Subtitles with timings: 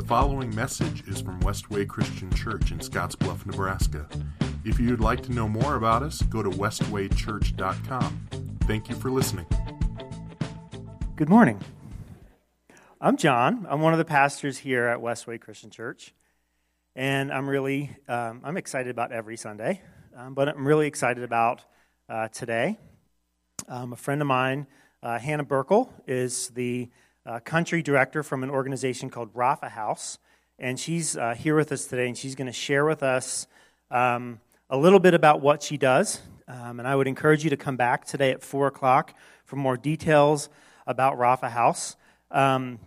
[0.00, 4.08] The following message is from Westway Christian Church in Scottsbluff, Nebraska.
[4.64, 8.28] If you'd like to know more about us, go to westwaychurch.com.
[8.62, 9.44] Thank you for listening.
[11.16, 11.60] Good morning.
[12.98, 13.66] I'm John.
[13.68, 16.14] I'm one of the pastors here at Westway Christian Church,
[16.96, 19.82] and I'm really um, I'm excited about every Sunday,
[20.16, 21.62] um, but I'm really excited about
[22.08, 22.78] uh, today.
[23.68, 24.66] Um, a friend of mine,
[25.02, 26.88] uh, Hannah Burkle, is the
[27.30, 30.18] uh, country director from an organization called Rapha House,
[30.58, 33.46] and she's uh, here with us today, and she's going to share with us
[33.92, 36.20] um, a little bit about what she does.
[36.48, 39.76] Um, and I would encourage you to come back today at four o'clock for more
[39.76, 40.48] details
[40.88, 41.94] about Rapha House.
[42.32, 42.80] Um,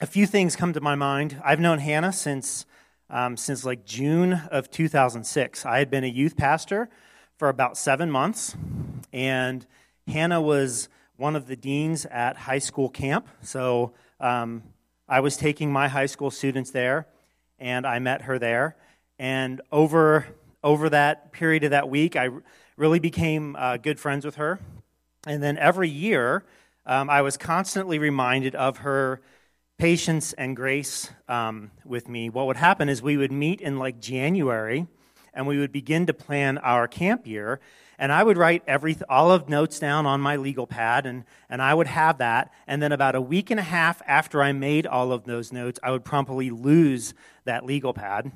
[0.00, 1.40] a few things come to my mind.
[1.44, 2.66] I've known Hannah since
[3.08, 5.64] um, since like June of 2006.
[5.64, 6.88] I had been a youth pastor
[7.36, 8.56] for about seven months,
[9.12, 9.64] and
[10.08, 13.28] Hannah was one of the deans at high school camp.
[13.42, 14.62] So um,
[15.08, 17.06] I was taking my high school students there,
[17.58, 18.76] and I met her there.
[19.18, 20.26] And over
[20.62, 22.28] over that period of that week, I
[22.76, 24.58] really became uh, good friends with her.
[25.26, 26.44] And then every year,
[26.84, 29.20] um, I was constantly reminded of her
[29.78, 32.30] patience and grace um, with me.
[32.30, 34.86] What would happen is we would meet in like January
[35.34, 37.60] and we would begin to plan our camp year.
[37.98, 41.62] And I would write every, all of notes down on my legal pad, and, and
[41.62, 42.52] I would have that.
[42.66, 45.80] And then about a week and a half after I made all of those notes,
[45.82, 48.32] I would promptly lose that legal pad.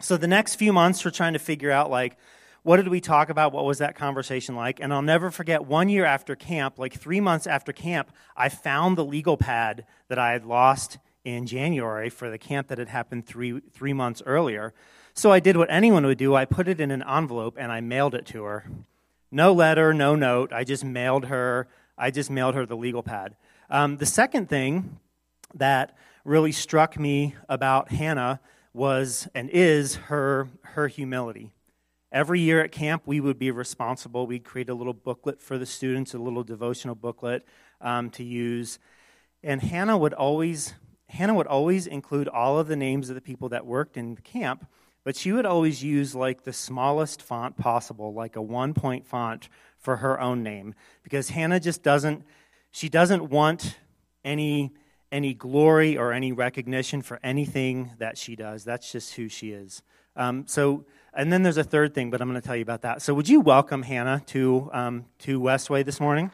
[0.00, 2.16] So the next few months, we're trying to figure out, like,
[2.62, 3.52] what did we talk about?
[3.52, 4.80] What was that conversation like?
[4.80, 8.98] And I'll never forget one year after camp, like three months after camp, I found
[8.98, 13.24] the legal pad that I had lost in January for the camp that had happened
[13.24, 14.74] three, three months earlier.
[15.18, 17.80] So I did what anyone would do I put it in an envelope and I
[17.80, 18.70] mailed it to her.
[19.30, 20.52] No letter, no note.
[20.52, 21.68] I just mailed her.
[21.96, 23.34] I just mailed her the legal pad.
[23.70, 25.00] Um, the second thing
[25.54, 28.40] that really struck me about Hannah
[28.74, 31.50] was and is her her humility.
[32.12, 34.26] Every year at camp, we would be responsible.
[34.26, 37.46] We'd create a little booklet for the students, a little devotional booklet
[37.80, 38.78] um, to use.
[39.42, 40.74] And Hannah would always
[41.08, 44.22] Hannah would always include all of the names of the people that worked in the
[44.22, 44.66] camp,
[45.06, 49.48] but she would always use like the smallest font possible, like a one point font
[49.78, 50.74] for her own name,
[51.04, 52.24] because Hannah just doesn't
[52.72, 53.78] she doesn't want
[54.24, 54.72] any
[55.12, 58.64] any glory or any recognition for anything that she does.
[58.64, 59.80] That's just who she is.
[60.16, 60.84] Um, so
[61.14, 63.00] and then there's a third thing, but I'm going to tell you about that.
[63.00, 66.32] So, would you welcome Hannah to, um, to Westway this morning?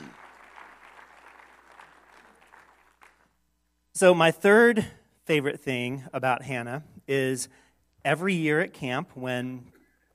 [3.94, 4.86] So, my third
[5.32, 7.48] favorite thing about Hannah is
[8.04, 9.64] every year at camp when,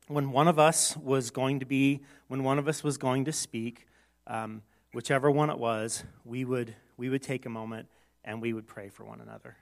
[0.08, 3.32] when one of us was going to be, when one of us was going to
[3.32, 3.88] speak,
[4.28, 4.62] um,
[4.94, 7.88] whichever one it was, we would, we would take a moment
[8.24, 9.58] and we would pray for one another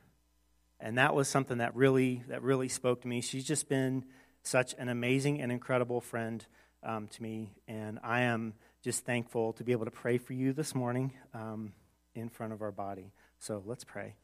[0.81, 3.21] and that was something that really that really spoke to me.
[3.21, 4.03] She's just been
[4.43, 6.45] such an amazing and incredible friend
[6.83, 10.51] um, to me, and I am just thankful to be able to pray for you
[10.51, 11.71] this morning um,
[12.13, 13.13] in front of our body.
[13.39, 14.15] So let's pray.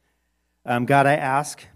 [0.64, 1.66] Um, God, I ask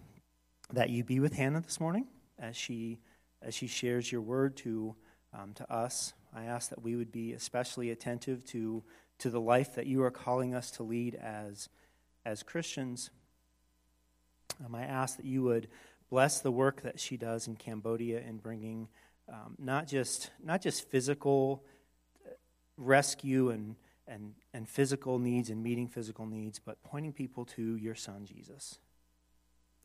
[0.73, 2.07] that you be with Hannah this morning
[2.39, 3.01] as she
[3.43, 4.95] as she shares your word to
[5.35, 6.13] um, to us.
[6.33, 8.85] I ask that we would be especially attentive to
[9.19, 11.69] to the life that you are calling us to lead as
[12.25, 13.11] as Christians
[14.65, 15.67] um, I ask that you would
[16.09, 18.89] bless the work that she does in Cambodia in bringing
[19.29, 21.65] um, not just not just physical
[22.25, 22.31] uh,
[22.77, 23.75] rescue and,
[24.09, 28.79] and and physical needs and meeting physical needs, but pointing people to your Son Jesus.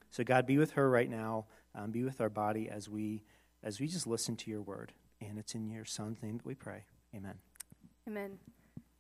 [0.09, 1.45] So God, be with her right now.
[1.73, 3.23] Um, be with our body as we
[3.63, 6.55] as we just listen to your word, and it's in your Son's name that we
[6.55, 6.83] pray.
[7.15, 7.35] Amen.
[8.07, 8.37] Amen.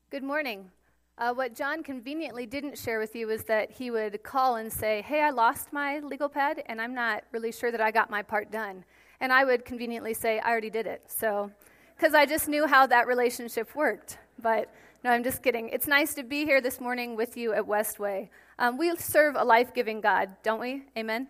[0.09, 0.69] Good morning.
[1.17, 5.03] Uh, what John conveniently didn't share with you was that he would call and say,
[5.03, 8.21] Hey, I lost my legal pad, and I'm not really sure that I got my
[8.21, 8.83] part done.
[9.19, 11.03] And I would conveniently say, I already did it.
[11.07, 11.51] So,
[11.95, 14.17] because I just knew how that relationship worked.
[14.41, 14.73] But
[15.03, 15.69] no, I'm just kidding.
[15.69, 18.29] It's nice to be here this morning with you at Westway.
[18.59, 20.83] Um, we serve a life giving God, don't we?
[20.95, 21.27] Amen?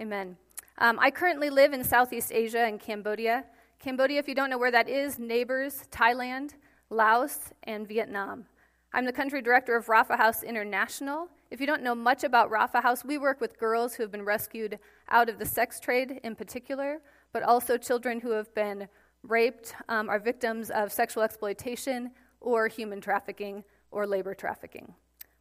[0.00, 0.38] Amen.
[0.78, 3.44] Um, I currently live in Southeast Asia in Cambodia.
[3.78, 6.52] Cambodia, if you don't know where that is, neighbors Thailand,
[6.88, 8.46] Laos, and Vietnam.
[8.94, 11.28] I'm the country director of Rapha House International.
[11.50, 14.24] If you don't know much about Rapha House, we work with girls who have been
[14.24, 14.78] rescued
[15.10, 17.02] out of the sex trade in particular,
[17.34, 18.88] but also children who have been
[19.22, 24.94] raped, um, are victims of sexual exploitation or human trafficking or labor trafficking.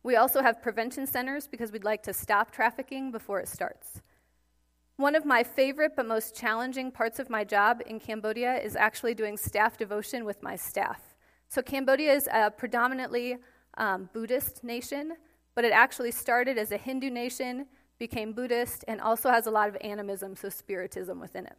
[0.04, 4.02] We also have prevention centers because we'd like to stop trafficking before it starts.
[4.96, 9.14] One of my favorite but most challenging parts of my job in Cambodia is actually
[9.14, 11.02] doing staff devotion with my staff.
[11.50, 13.38] So, Cambodia is a predominantly
[13.78, 15.14] um, Buddhist nation,
[15.56, 17.68] but it actually started as a Hindu nation,
[18.00, 21.58] became Buddhist, and also has a lot of animism, so spiritism within it.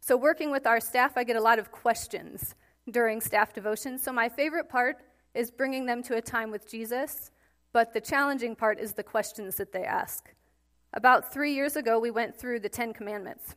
[0.00, 2.54] So, working with our staff, I get a lot of questions
[2.90, 3.98] during staff devotion.
[3.98, 4.98] So, my favorite part
[5.34, 7.30] is bringing them to a time with Jesus,
[7.72, 10.30] but the challenging part is the questions that they ask.
[10.92, 13.56] About three years ago, we went through the Ten Commandments.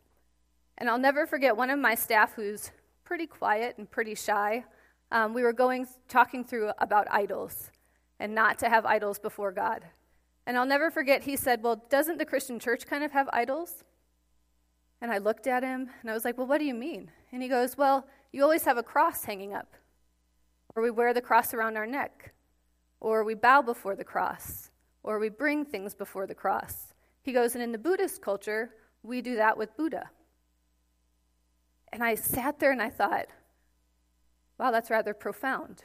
[0.77, 2.71] And I'll never forget one of my staff who's
[3.03, 4.63] pretty quiet and pretty shy.
[5.11, 7.71] Um, we were going, talking through about idols
[8.19, 9.85] and not to have idols before God.
[10.45, 13.83] And I'll never forget, he said, Well, doesn't the Christian church kind of have idols?
[15.01, 17.11] And I looked at him and I was like, Well, what do you mean?
[17.31, 19.73] And he goes, Well, you always have a cross hanging up,
[20.75, 22.33] or we wear the cross around our neck,
[22.99, 24.69] or we bow before the cross,
[25.03, 26.93] or we bring things before the cross.
[27.21, 28.71] He goes, And in the Buddhist culture,
[29.03, 30.09] we do that with Buddha.
[31.91, 33.27] And I sat there and I thought,
[34.57, 35.83] Wow, that's rather profound.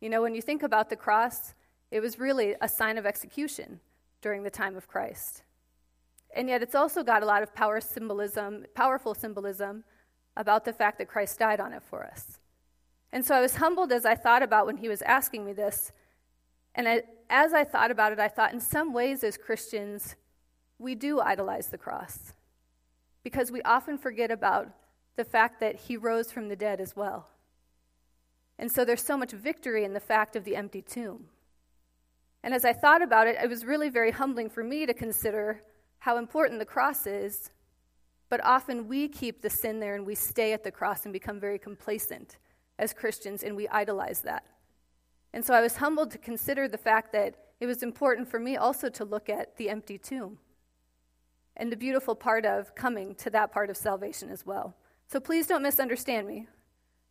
[0.00, 1.54] You know, when you think about the cross,
[1.90, 3.80] it was really a sign of execution
[4.20, 5.42] during the time of Christ.
[6.34, 9.84] And yet it's also got a lot of power symbolism, powerful symbolism
[10.36, 12.38] about the fact that Christ died on it for us.
[13.12, 15.92] And so I was humbled as I thought about when he was asking me this.
[16.74, 20.16] And I, as I thought about it, I thought in some ways, as Christians,
[20.78, 22.32] we do idolize the cross
[23.22, 24.68] because we often forget about
[25.16, 27.28] the fact that he rose from the dead as well.
[28.58, 31.26] And so there's so much victory in the fact of the empty tomb.
[32.42, 35.62] And as I thought about it, it was really very humbling for me to consider
[35.98, 37.50] how important the cross is,
[38.32, 41.38] but often we keep the sin there and we stay at the cross and become
[41.38, 42.38] very complacent
[42.78, 44.46] as Christians and we idolize that.
[45.34, 48.56] And so I was humbled to consider the fact that it was important for me
[48.56, 50.38] also to look at the empty tomb
[51.58, 54.76] and the beautiful part of coming to that part of salvation as well.
[55.08, 56.46] So please don't misunderstand me.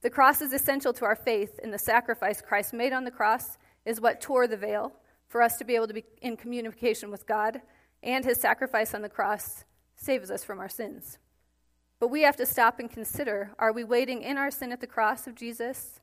[0.01, 3.59] The cross is essential to our faith, and the sacrifice Christ made on the cross
[3.85, 4.91] is what tore the veil
[5.27, 7.62] for us to be able to be in communication with God
[8.01, 9.65] and his sacrifice on the cross
[10.01, 11.19] saves us from our sins.
[12.00, 14.88] But we have to stop and consider are we waiting in our sin at the
[14.88, 16.00] cross of Jesus,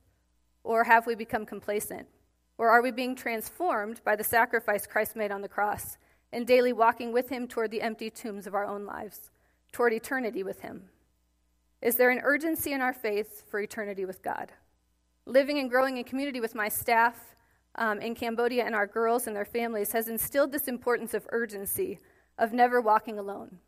[0.62, 2.06] or have we become complacent?
[2.56, 5.96] Or are we being transformed by the sacrifice Christ made on the cross
[6.32, 9.30] and daily walking with him toward the empty tombs of our own lives,
[9.72, 10.84] toward eternity with him?
[11.80, 14.52] Is there an urgency in our faith for eternity with God?
[15.26, 17.36] Living and growing in community with my staff
[17.76, 21.98] um, in Cambodia and our girls and their families has instilled this importance of urgency,
[22.36, 23.58] of never walking alone.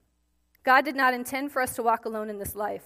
[0.62, 2.85] God did not intend for us to walk alone in this life.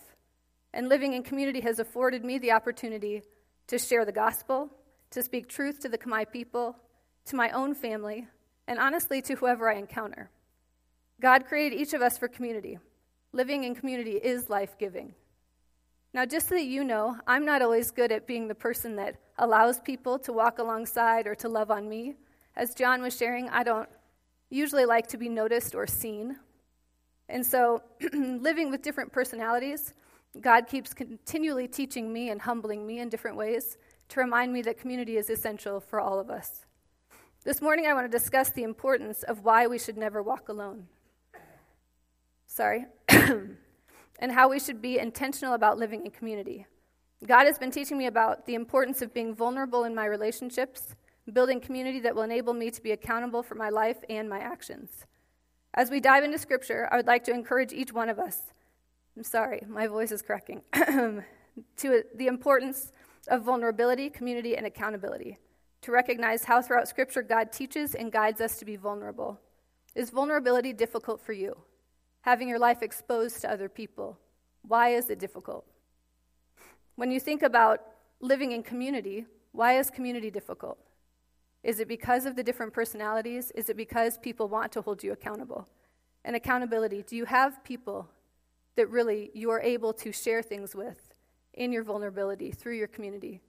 [0.73, 3.23] And living in community has afforded me the opportunity
[3.67, 4.71] to share the gospel,
[5.11, 6.77] to speak truth to the Khmer people,
[7.27, 8.27] to my own family,
[8.67, 10.31] and honestly to whoever I encounter.
[11.21, 12.79] God created each of us for community.
[13.33, 15.15] Living in community is life giving.
[16.13, 19.17] Now, just so that you know, I'm not always good at being the person that
[19.37, 22.15] allows people to walk alongside or to love on me.
[22.55, 23.89] As John was sharing, I don't
[24.49, 26.37] usually like to be noticed or seen.
[27.29, 27.83] And so,
[28.13, 29.95] living with different personalities,
[30.41, 33.79] God keeps continually teaching me and humbling me in different ways
[34.09, 36.65] to remind me that community is essential for all of us.
[37.45, 40.89] This morning, I want to discuss the importance of why we should never walk alone.
[42.47, 42.87] Sorry.
[43.09, 46.67] and how we should be intentional about living in community.
[47.27, 50.95] God has been teaching me about the importance of being vulnerable in my relationships,
[51.33, 55.07] building community that will enable me to be accountable for my life and my actions.
[55.77, 58.43] As we dive into Scripture, I would like to encourage each one of us.
[59.17, 60.63] I'm sorry, my voice is cracking.
[60.73, 62.93] to the importance
[63.29, 65.39] of vulnerability, community, and accountability.
[65.83, 69.41] To recognize how throughout Scripture God teaches and guides us to be vulnerable.
[69.97, 71.57] Is vulnerability difficult for you?
[72.23, 74.19] Having your life exposed to other people.
[74.63, 75.67] Why is it difficult?
[76.95, 77.81] When you think about
[78.21, 80.79] living in community, why is community difficult?
[81.65, 83.51] Is it because of the different personalities?
[83.53, 85.67] Is it because people want to hold you accountable?
[86.23, 88.09] And accountability, do you have people
[88.77, 91.15] that really you are able to share things with
[91.55, 93.41] in your vulnerability through your community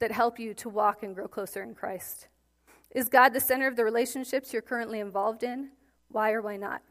[0.00, 2.28] that help you to walk and grow closer in Christ?
[2.90, 5.70] Is God the center of the relationships you're currently involved in?
[6.08, 6.82] Why or why not?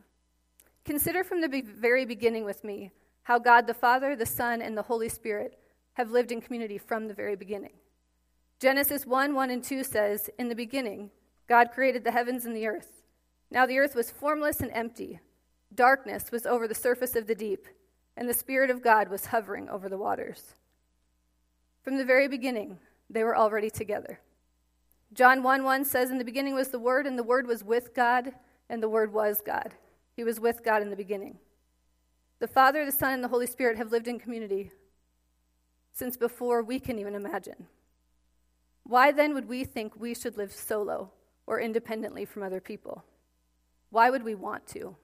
[0.84, 2.91] Consider from the very beginning with me
[3.24, 5.60] how God the Father, the Son, and the Holy Spirit
[5.94, 7.74] have lived in community from the very beginning.
[8.60, 11.12] Genesis 1 1 and 2 says, In the beginning,
[11.48, 13.04] God created the heavens and the earth.
[13.50, 15.20] Now the earth was formless and empty.
[15.74, 17.68] Darkness was over the surface of the deep,
[18.18, 20.56] and the Spirit of God was hovering over the waters.
[21.84, 24.20] From the very beginning, they were already together.
[25.13, 27.96] John 1 1 says, In the beginning was the Word, and the Word was with
[27.96, 28.34] God,
[28.70, 29.74] and the Word was God.
[30.16, 31.39] He was with God in the beginning.
[32.39, 34.72] The Father, the Son, and the Holy Spirit have lived in community
[35.94, 37.68] since before we can even imagine.
[38.89, 41.12] Why then would we think we should live solo
[41.50, 43.03] or independently from other people.
[43.89, 44.96] Why would we want to?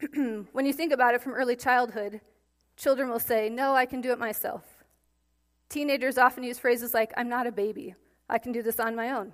[0.52, 2.20] when you think about it from early childhood,
[2.76, 4.62] children will say, No, I can do it myself.
[5.68, 7.96] Teenagers often use phrases like, I'm not a baby,
[8.28, 9.32] I can do this on my own.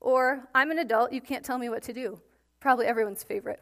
[0.00, 2.20] Or, I'm an adult, you can't tell me what to do.
[2.60, 3.60] Probably everyone's favorite.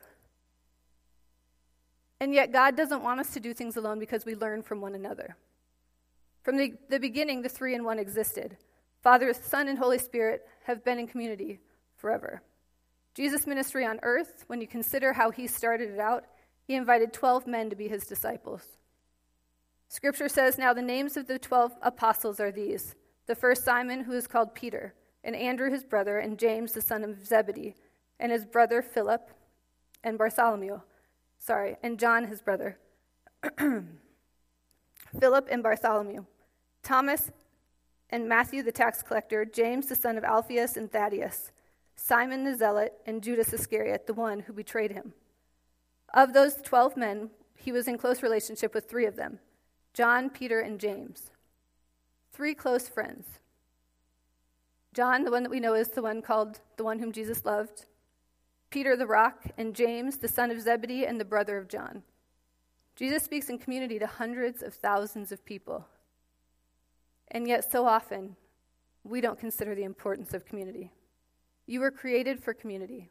[2.21, 4.95] And yet, God doesn't want us to do things alone because we learn from one
[4.95, 5.37] another.
[6.47, 8.57] From the, the beginning, the three in one existed.
[9.03, 11.59] Father, Son, and Holy Spirit have been in community
[11.97, 12.41] forever.
[13.17, 16.25] Jesus' ministry on earth, when you consider how he started it out,
[16.63, 18.63] he invited 12 men to be his disciples.
[19.89, 22.95] Scripture says, Now the names of the 12 apostles are these
[23.27, 27.03] the first Simon, who is called Peter, and Andrew his brother, and James the son
[27.03, 27.75] of Zebedee,
[28.21, 29.33] and his brother Philip,
[30.05, 30.79] and Bartholomew,
[31.41, 32.79] sorry, and John his brother,
[35.19, 36.25] Philip and Bartholomew,
[36.87, 37.33] Thomas
[38.11, 41.51] and Matthew the tax collector, James the son of Alphaeus and Thaddeus,
[41.97, 45.13] Simon the zealot, and Judas Iscariot, the one who betrayed him.
[46.15, 49.41] Of those 12 men, he was in close relationship with three of them
[49.95, 51.33] John, Peter, and James.
[52.33, 53.27] Three close friends.
[54.95, 57.87] John, the one that we know is the one called the one whom Jesus loved,
[58.71, 62.05] Peter the rock, and James, the son of Zebedee and the brother of John.
[62.95, 65.87] Jesus speaks in community to hundreds of thousands of people.
[67.29, 68.37] And yet, so often,
[69.05, 70.93] we don't consider the importance of community.
[71.67, 73.11] You were created for community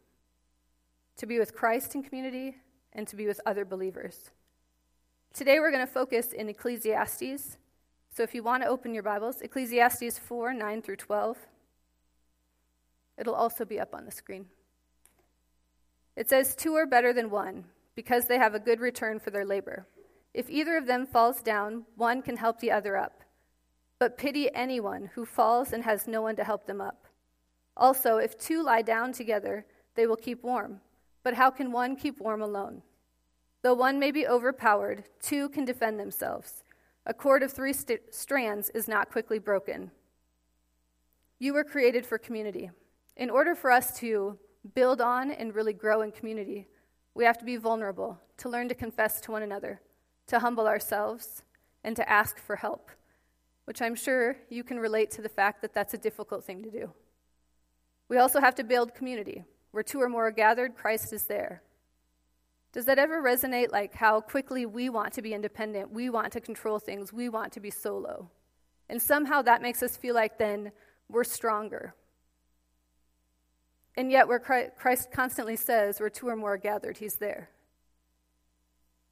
[1.18, 2.58] to be with Christ in community
[2.94, 4.32] and to be with other believers.
[5.34, 7.58] Today, we're going to focus in Ecclesiastes.
[8.10, 11.38] So, if you want to open your Bibles, Ecclesiastes 4 9 through 12.
[13.18, 14.46] It'll also be up on the screen.
[16.16, 19.46] It says, Two are better than one, because they have a good return for their
[19.46, 19.88] labor.
[20.34, 23.25] If either of them falls down, one can help the other up.
[24.00, 27.06] But pity anyone who falls and has no one to help them up.
[27.78, 30.82] Also, if two lie down together, they will keep warm.
[31.24, 32.82] But how can one keep warm alone?
[33.62, 36.64] Though one may be overpowered, two can defend themselves.
[37.06, 39.92] A cord of three st- strands is not quickly broken.
[41.40, 42.72] You were created for community.
[43.18, 44.38] In order for us to
[44.74, 46.68] build on and really grow in community,
[47.14, 49.82] we have to be vulnerable, to learn to confess to one another,
[50.28, 51.44] to humble ourselves,
[51.84, 52.92] and to ask for help,
[53.66, 56.72] which I'm sure you can relate to the fact that that's a difficult thing to
[56.72, 56.92] do.
[58.08, 59.44] We also have to build community.
[59.72, 61.62] Where two or more are gathered, Christ is there.
[62.72, 65.92] Does that ever resonate like how quickly we want to be independent?
[65.92, 67.12] We want to control things.
[67.12, 68.30] We want to be solo.
[68.88, 70.72] And somehow that makes us feel like then
[71.10, 71.96] we're stronger.
[73.98, 77.50] And yet, where Christ constantly says, where two or more are gathered, he's there.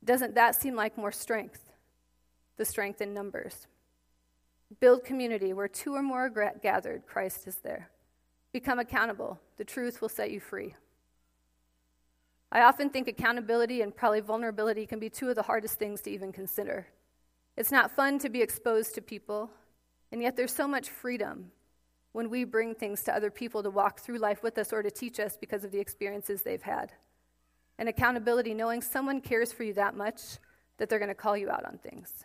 [0.04, 1.72] Doesn't that seem like more strength?
[2.58, 3.68] The strength in numbers.
[4.80, 7.90] Build community where two or more are gathered, Christ is there.
[8.52, 9.40] Become accountable.
[9.58, 10.76] The truth will set you free.
[12.52, 16.12] I often think accountability and probably vulnerability can be two of the hardest things to
[16.12, 16.88] even consider.
[17.58, 19.50] It's not fun to be exposed to people,
[20.12, 21.52] and yet there's so much freedom
[22.12, 24.92] when we bring things to other people to walk through life with us or to
[24.92, 26.92] teach us because of the experiences they've had.
[27.80, 30.22] And accountability, knowing someone cares for you that much
[30.78, 32.24] that they're going to call you out on things.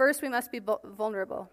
[0.00, 1.50] First, we must be vulnerable.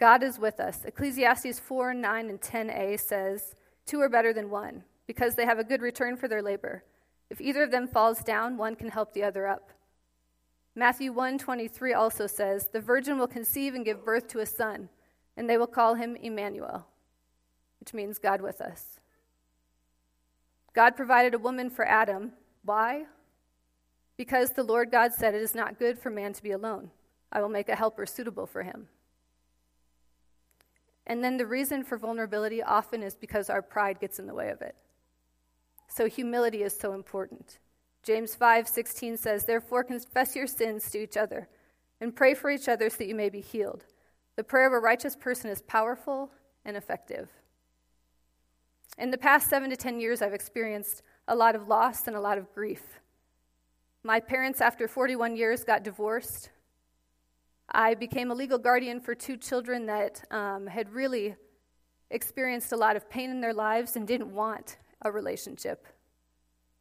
[0.00, 0.86] God is with us.
[0.86, 5.64] Ecclesiastes 4 9 and 10a says, Two are better than one, because they have a
[5.64, 6.82] good return for their labor.
[7.28, 9.70] If either of them falls down, one can help the other up.
[10.74, 14.88] Matthew 1:23 also says, "The virgin will conceive and give birth to a son,
[15.36, 16.86] and they will call him Emmanuel,"
[17.80, 18.98] which means God with us.
[20.72, 22.32] God provided a woman for Adam.
[22.62, 23.08] Why?
[24.16, 26.92] Because the Lord God said, "It is not good for man to be alone.
[27.30, 28.88] I will make a helper suitable for him."
[31.06, 34.50] And then the reason for vulnerability often is because our pride gets in the way
[34.50, 34.76] of it.
[35.88, 37.58] So humility is so important.
[38.02, 41.48] James 5:16 says, "Therefore confess your sins to each other
[42.00, 43.86] and pray for each other so that you may be healed.
[44.36, 46.32] The prayer of a righteous person is powerful
[46.64, 47.30] and effective."
[48.98, 52.20] In the past 7 to 10 years I've experienced a lot of loss and a
[52.20, 53.00] lot of grief.
[54.02, 56.50] My parents after 41 years got divorced
[57.70, 61.36] I became a legal guardian for two children that um, had really
[62.10, 65.86] experienced a lot of pain in their lives and didn't want a relationship.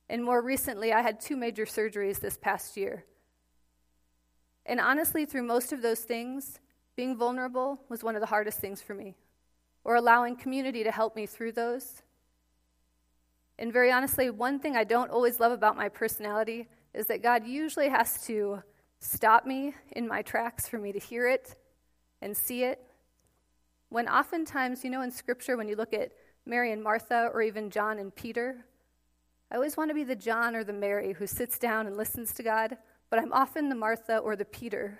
[0.09, 3.05] And more recently, I had two major surgeries this past year.
[4.65, 6.59] And honestly, through most of those things,
[6.95, 9.15] being vulnerable was one of the hardest things for me,
[9.83, 12.01] or allowing community to help me through those.
[13.59, 17.45] And very honestly, one thing I don't always love about my personality is that God
[17.45, 18.63] usually has to
[18.99, 21.55] stop me in my tracks for me to hear it
[22.21, 22.83] and see it.
[23.89, 26.11] when oftentimes, you know, in Scripture, when you look at
[26.45, 28.65] Mary and Martha or even John and Peter,
[29.49, 32.33] I always want to be the John or the Mary who sits down and listens
[32.33, 32.77] to God,
[33.09, 34.99] but I'm often the Martha or the Peter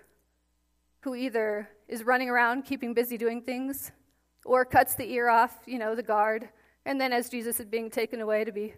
[1.01, 3.91] who either is running around keeping busy doing things
[4.45, 6.47] or cuts the ear off, you know, the guard,
[6.85, 8.73] and then as Jesus is being taken away to be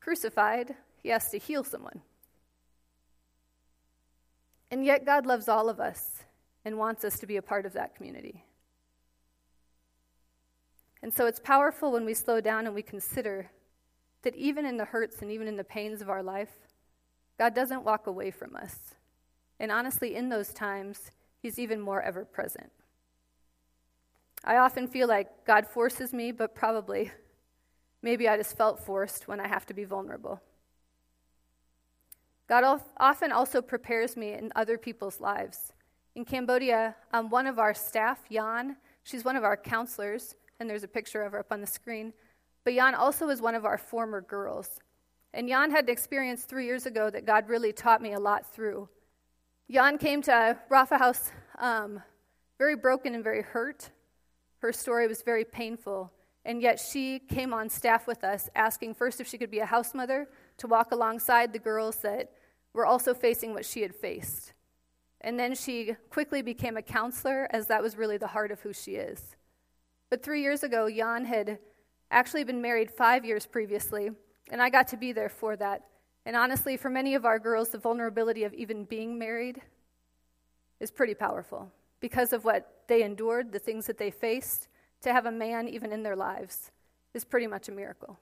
[0.00, 2.00] crucified, he has to heal someone.
[4.70, 6.24] And yet, God loves all of us
[6.64, 8.44] and wants us to be a part of that community.
[11.02, 13.50] And so it's powerful when we slow down and we consider
[14.22, 16.50] that even in the hurts and even in the pains of our life,
[17.38, 18.94] God doesn't walk away from us.
[19.60, 21.10] And honestly, in those times,
[21.40, 22.70] He's even more ever present.
[24.44, 27.12] I often feel like God forces me, but probably,
[28.02, 30.40] maybe I just felt forced when I have to be vulnerable.
[32.48, 35.72] God often also prepares me in other people's lives.
[36.14, 40.82] In Cambodia, um, one of our staff, Jan, she's one of our counselors, and there's
[40.82, 42.12] a picture of her up on the screen.
[42.64, 44.80] But Jan also is one of our former girls.
[45.34, 48.50] And Jan had an experience three years ago that God really taught me a lot
[48.52, 48.88] through.
[49.70, 52.02] Jan came to Rapha House um,
[52.58, 53.90] very broken and very hurt.
[54.60, 56.10] Her story was very painful.
[56.46, 59.66] And yet she came on staff with us, asking first if she could be a
[59.66, 62.32] house mother to walk alongside the girls that
[62.78, 64.52] were also facing what she had faced.
[65.20, 68.72] And then she quickly became a counselor, as that was really the heart of who
[68.72, 69.34] she is.
[70.10, 71.58] But three years ago, Jan had
[72.12, 74.10] actually been married five years previously,
[74.52, 75.86] and I got to be there for that.
[76.24, 79.60] And honestly, for many of our girls, the vulnerability of even being married
[80.78, 84.68] is pretty powerful because of what they endured, the things that they faced.
[85.00, 86.70] To have a man even in their lives
[87.12, 88.20] is pretty much a miracle.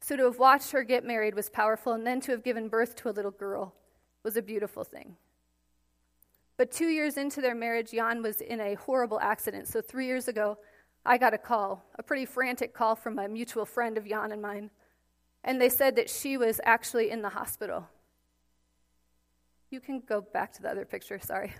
[0.00, 2.96] So to have watched her get married was powerful, and then to have given birth
[2.96, 3.74] to a little girl
[4.22, 5.16] was a beautiful thing.
[6.56, 9.68] But two years into their marriage, Jan was in a horrible accident.
[9.68, 10.58] So three years ago,
[11.06, 14.42] I got a call, a pretty frantic call from a mutual friend of Jan and
[14.42, 14.70] mine.
[15.44, 17.88] And they said that she was actually in the hospital.
[19.70, 21.54] You can go back to the other picture, sorry.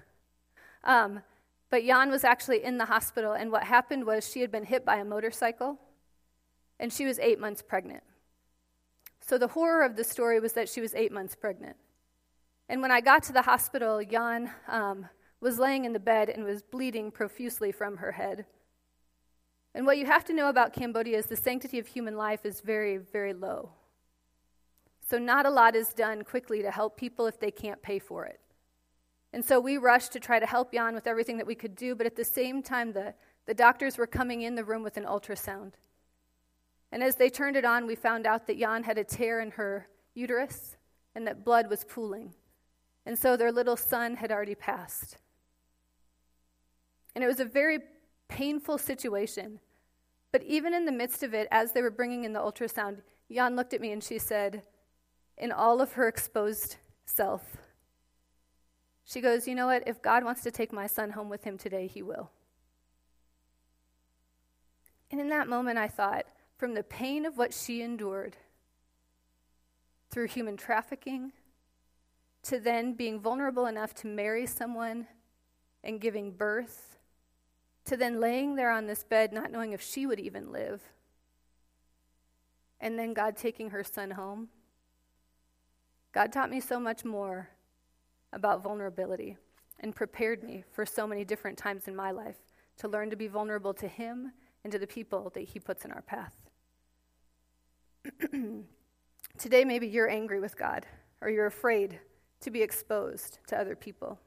[0.84, 1.22] Um,
[1.70, 4.84] but Jan was actually in the hospital, and what happened was she had been hit
[4.84, 5.78] by a motorcycle,
[6.80, 8.02] and she was eight months pregnant.
[9.28, 11.76] So the horror of the story was that she was eight months pregnant.
[12.66, 15.06] And when I got to the hospital, Jan um,
[15.38, 18.46] was laying in the bed and was bleeding profusely from her head.
[19.74, 22.62] And what you have to know about Cambodia is the sanctity of human life is
[22.62, 23.72] very, very low.
[25.10, 28.24] So, not a lot is done quickly to help people if they can't pay for
[28.24, 28.40] it.
[29.34, 31.94] And so we rushed to try to help Jan with everything that we could do,
[31.94, 33.12] but at the same time, the,
[33.44, 35.74] the doctors were coming in the room with an ultrasound.
[36.90, 39.52] And as they turned it on, we found out that Jan had a tear in
[39.52, 40.76] her uterus
[41.14, 42.34] and that blood was pooling.
[43.04, 45.18] And so their little son had already passed.
[47.14, 47.80] And it was a very
[48.28, 49.60] painful situation.
[50.32, 52.98] But even in the midst of it, as they were bringing in the ultrasound,
[53.30, 54.62] Jan looked at me and she said,
[55.36, 57.56] in all of her exposed self,
[59.04, 59.84] she goes, You know what?
[59.86, 62.30] If God wants to take my son home with him today, he will.
[65.10, 66.26] And in that moment, I thought,
[66.58, 68.36] from the pain of what she endured
[70.10, 71.32] through human trafficking
[72.42, 75.06] to then being vulnerable enough to marry someone
[75.84, 76.98] and giving birth
[77.84, 80.82] to then laying there on this bed, not knowing if she would even live,
[82.80, 84.48] and then God taking her son home.
[86.12, 87.48] God taught me so much more
[88.32, 89.36] about vulnerability
[89.80, 92.36] and prepared me for so many different times in my life
[92.78, 94.32] to learn to be vulnerable to Him
[94.64, 96.47] and to the people that He puts in our path.
[99.38, 100.86] Today, maybe you're angry with God
[101.20, 102.00] or you're afraid
[102.40, 104.18] to be exposed to other people.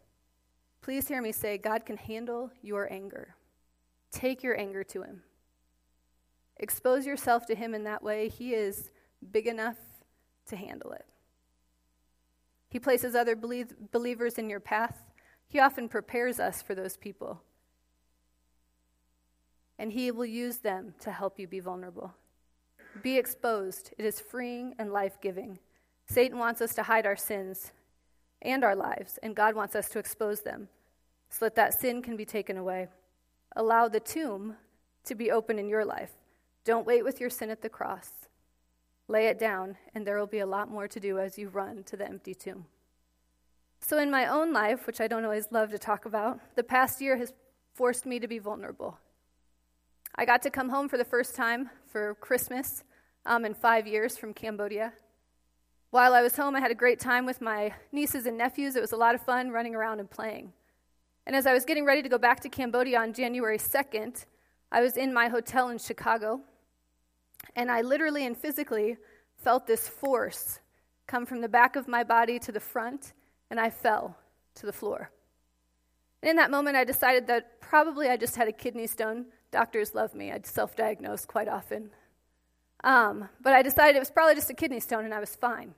[0.81, 3.35] Please hear me say God can handle your anger.
[4.11, 5.21] Take your anger to Him.
[6.57, 8.29] Expose yourself to Him in that way.
[8.29, 8.91] He is
[9.31, 9.77] big enough
[10.47, 11.05] to handle it.
[12.69, 15.03] He places other believers in your path.
[15.47, 17.41] He often prepares us for those people.
[19.77, 22.13] And He will use them to help you be vulnerable.
[23.01, 23.93] Be exposed.
[23.97, 25.59] It is freeing and life giving.
[26.07, 27.71] Satan wants us to hide our sins
[28.41, 30.67] and our lives, and God wants us to expose them
[31.29, 32.87] so that that sin can be taken away.
[33.55, 34.55] Allow the tomb
[35.05, 36.11] to be open in your life.
[36.65, 38.11] Don't wait with your sin at the cross.
[39.07, 41.83] Lay it down, and there will be a lot more to do as you run
[41.83, 42.65] to the empty tomb.
[43.79, 47.01] So, in my own life, which I don't always love to talk about, the past
[47.01, 47.33] year has
[47.73, 48.99] forced me to be vulnerable.
[50.15, 52.83] I got to come home for the first time for Christmas
[53.25, 54.93] um, in five years from Cambodia.
[55.91, 58.75] While I was home, I had a great time with my nieces and nephews.
[58.75, 60.53] It was a lot of fun running around and playing.
[61.25, 64.25] And as I was getting ready to go back to Cambodia on January 2nd,
[64.71, 66.41] I was in my hotel in Chicago,
[67.55, 68.97] and I literally and physically
[69.37, 70.59] felt this force
[71.07, 73.13] come from the back of my body to the front,
[73.49, 74.17] and I fell
[74.55, 75.11] to the floor.
[76.23, 79.25] And in that moment, I decided that probably I just had a kidney stone.
[79.51, 80.31] Doctors love me.
[80.31, 81.89] I'd self diagnose quite often.
[82.83, 85.75] Um, but I decided it was probably just a kidney stone, and I was fine.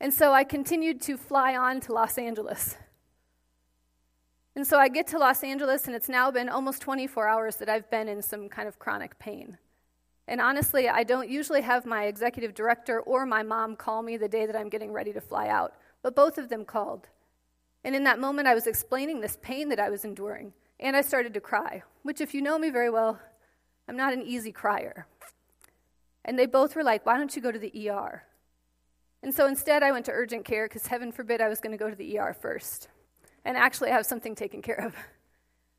[0.00, 2.76] And so I continued to fly on to Los Angeles.
[4.56, 7.68] And so I get to Los Angeles, and it's now been almost 24 hours that
[7.68, 9.58] I've been in some kind of chronic pain.
[10.26, 14.28] And honestly, I don't usually have my executive director or my mom call me the
[14.28, 17.08] day that I'm getting ready to fly out, but both of them called.
[17.82, 21.02] And in that moment, I was explaining this pain that I was enduring, and I
[21.02, 23.20] started to cry, which, if you know me very well,
[23.86, 25.06] I'm not an easy crier.
[26.24, 28.22] And they both were like, Why don't you go to the ER?
[29.22, 31.82] And so instead, I went to urgent care because heaven forbid I was going to
[31.82, 32.88] go to the ER first
[33.44, 34.94] and actually have something taken care of.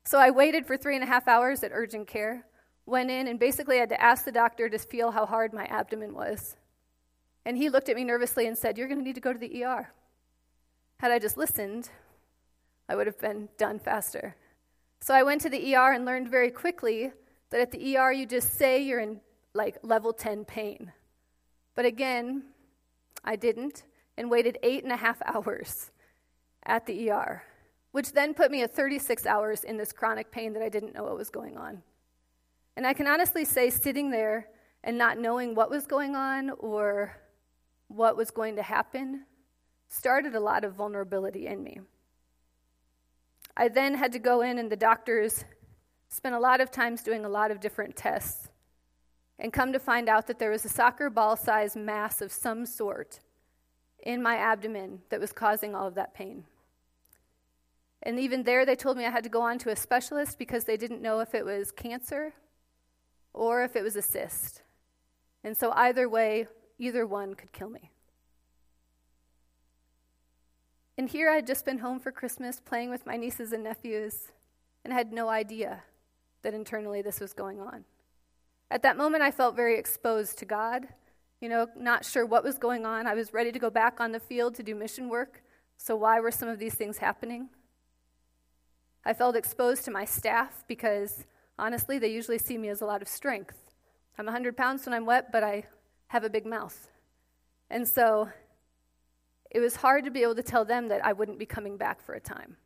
[0.06, 2.46] So I waited for three and a half hours at urgent care,
[2.86, 6.14] went in, and basically had to ask the doctor to feel how hard my abdomen
[6.14, 6.54] was.
[7.44, 9.38] And he looked at me nervously and said, You're going to need to go to
[9.38, 9.90] the ER.
[10.98, 11.90] Had I just listened,
[12.88, 14.36] I would have been done faster.
[15.00, 17.10] So I went to the ER and learned very quickly
[17.50, 19.20] that at the ER you just say you're in
[19.56, 20.92] like level 10 pain.
[21.74, 22.44] But again,
[23.24, 23.84] I didn't
[24.16, 25.90] and waited eight and a half hours
[26.64, 27.42] at the ER,
[27.92, 31.04] which then put me at 36 hours in this chronic pain that I didn't know
[31.04, 31.82] what was going on.
[32.76, 34.48] And I can honestly say, sitting there
[34.84, 37.16] and not knowing what was going on or
[37.88, 39.24] what was going to happen
[39.88, 41.80] started a lot of vulnerability in me.
[43.56, 45.44] I then had to go in, and the doctors
[46.08, 48.48] spent a lot of times doing a lot of different tests
[49.38, 52.64] and come to find out that there was a soccer ball sized mass of some
[52.66, 53.20] sort
[54.02, 56.44] in my abdomen that was causing all of that pain.
[58.02, 60.64] And even there, they told me I had to go on to a specialist because
[60.64, 62.34] they didn't know if it was cancer
[63.32, 64.62] or if it was a cyst.
[65.42, 66.46] And so, either way,
[66.78, 67.90] either one could kill me.
[70.98, 74.32] And here I had just been home for Christmas playing with my nieces and nephews
[74.84, 75.82] and had no idea
[76.42, 77.84] that internally this was going on.
[78.70, 80.88] At that moment, I felt very exposed to God,
[81.40, 83.06] you know, not sure what was going on.
[83.06, 85.42] I was ready to go back on the field to do mission work,
[85.76, 87.48] so why were some of these things happening?
[89.04, 91.26] I felt exposed to my staff because
[91.58, 93.56] honestly, they usually see me as a lot of strength.
[94.18, 95.64] I'm 100 pounds when I'm wet, but I
[96.08, 96.88] have a big mouth.
[97.70, 98.28] And so
[99.50, 102.02] it was hard to be able to tell them that I wouldn't be coming back
[102.02, 102.56] for a time.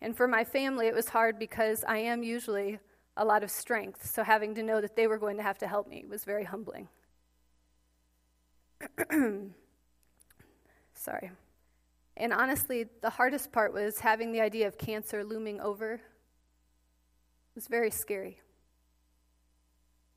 [0.00, 2.78] And for my family, it was hard because I am usually
[3.16, 5.66] a lot of strength, so having to know that they were going to have to
[5.66, 6.88] help me was very humbling.
[10.94, 11.30] Sorry.
[12.16, 15.94] And honestly, the hardest part was having the idea of cancer looming over.
[15.94, 16.00] It
[17.54, 18.40] was very scary.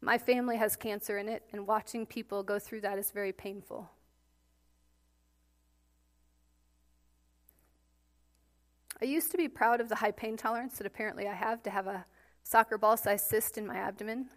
[0.02, 3.90] My family has cancer in it, and watching people go through that is very painful.
[9.02, 11.70] I used to be proud of the high pain tolerance that apparently I have to
[11.70, 12.06] have a
[12.44, 14.30] soccer ball sized cyst in my abdomen.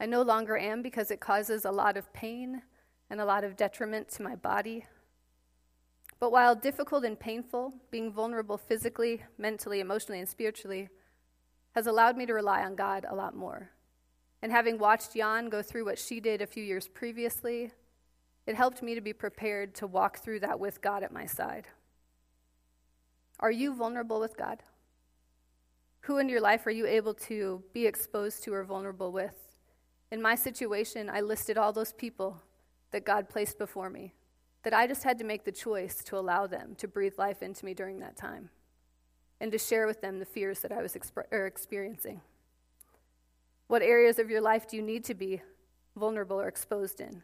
[0.00, 2.62] I no longer am because it causes a lot of pain
[3.10, 4.86] and a lot of detriment to my body.
[6.18, 10.88] But while difficult and painful, being vulnerable physically, mentally, emotionally, and spiritually
[11.74, 13.70] has allowed me to rely on God a lot more.
[14.40, 17.72] And having watched Jan go through what she did a few years previously,
[18.46, 21.66] it helped me to be prepared to walk through that with God at my side.
[23.40, 24.62] Are you vulnerable with God?
[26.04, 29.34] Who in your life are you able to be exposed to or vulnerable with?
[30.10, 32.42] In my situation, I listed all those people
[32.90, 34.12] that God placed before me,
[34.64, 37.64] that I just had to make the choice to allow them to breathe life into
[37.64, 38.50] me during that time
[39.40, 42.20] and to share with them the fears that I was exp- experiencing.
[43.68, 45.40] What areas of your life do you need to be
[45.96, 47.22] vulnerable or exposed in?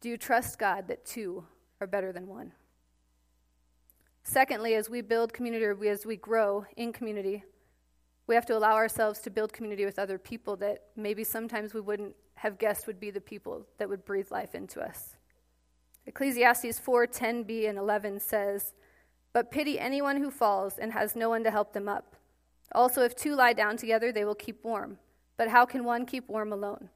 [0.00, 1.44] Do you trust God that two
[1.78, 2.52] are better than one?
[4.22, 7.44] Secondly, as we build community or as we grow in community,
[8.26, 11.80] we have to allow ourselves to build community with other people that maybe sometimes we
[11.80, 15.16] wouldn't have guessed would be the people that would breathe life into us.
[16.06, 18.72] Ecclesiastes 4 10b and 11 says,
[19.32, 22.16] But pity anyone who falls and has no one to help them up.
[22.72, 24.98] Also, if two lie down together, they will keep warm.
[25.36, 26.88] But how can one keep warm alone?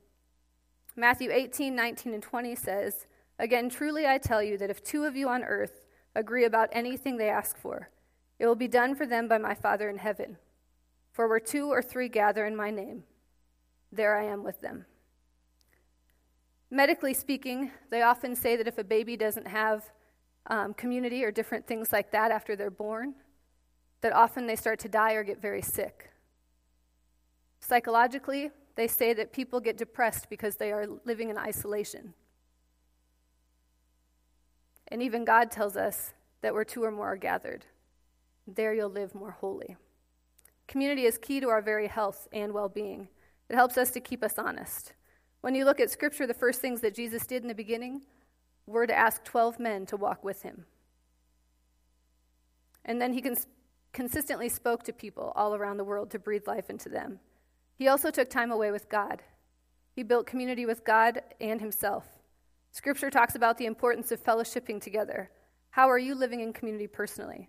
[0.97, 3.07] Matthew 18, 19, and 20 says,
[3.39, 5.81] Again, truly I tell you that if two of you on earth
[6.15, 7.91] agree about anything they ask for.
[8.39, 10.37] It will be done for them by my Father in heaven.
[11.13, 13.05] For where two or three gather in my name,
[13.93, 14.87] there I am with them.
[16.71, 19.93] Medically speaking, they often say that if a baby doesn't have
[20.49, 23.15] um, community or different things like that after they're born,
[24.01, 26.11] that often they start to die or get very sick.
[27.61, 32.13] Psychologically, they say that people get depressed because they are living in isolation.
[34.89, 37.65] And even God tells us that where two or more are gathered,
[38.47, 39.77] there you'll live more holy.
[40.67, 43.09] Community is key to our very health and well being.
[43.49, 44.93] It helps us to keep us honest.
[45.41, 48.03] When you look at Scripture, the first things that Jesus did in the beginning
[48.67, 50.65] were to ask 12 men to walk with him.
[52.85, 53.47] And then he cons-
[53.93, 57.21] consistently spoke to people all around the world to breathe life into them.
[57.77, 59.23] He also took time away with God.
[59.93, 62.07] He built community with God and himself.
[62.75, 65.31] Scripture talks about the importance of fellowshipping together.
[65.71, 67.49] How are you living in community personally?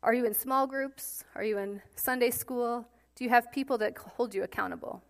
[0.00, 1.24] Are you in small groups?
[1.34, 2.86] Are you in Sunday school?
[3.16, 5.02] Do you have people that hold you accountable?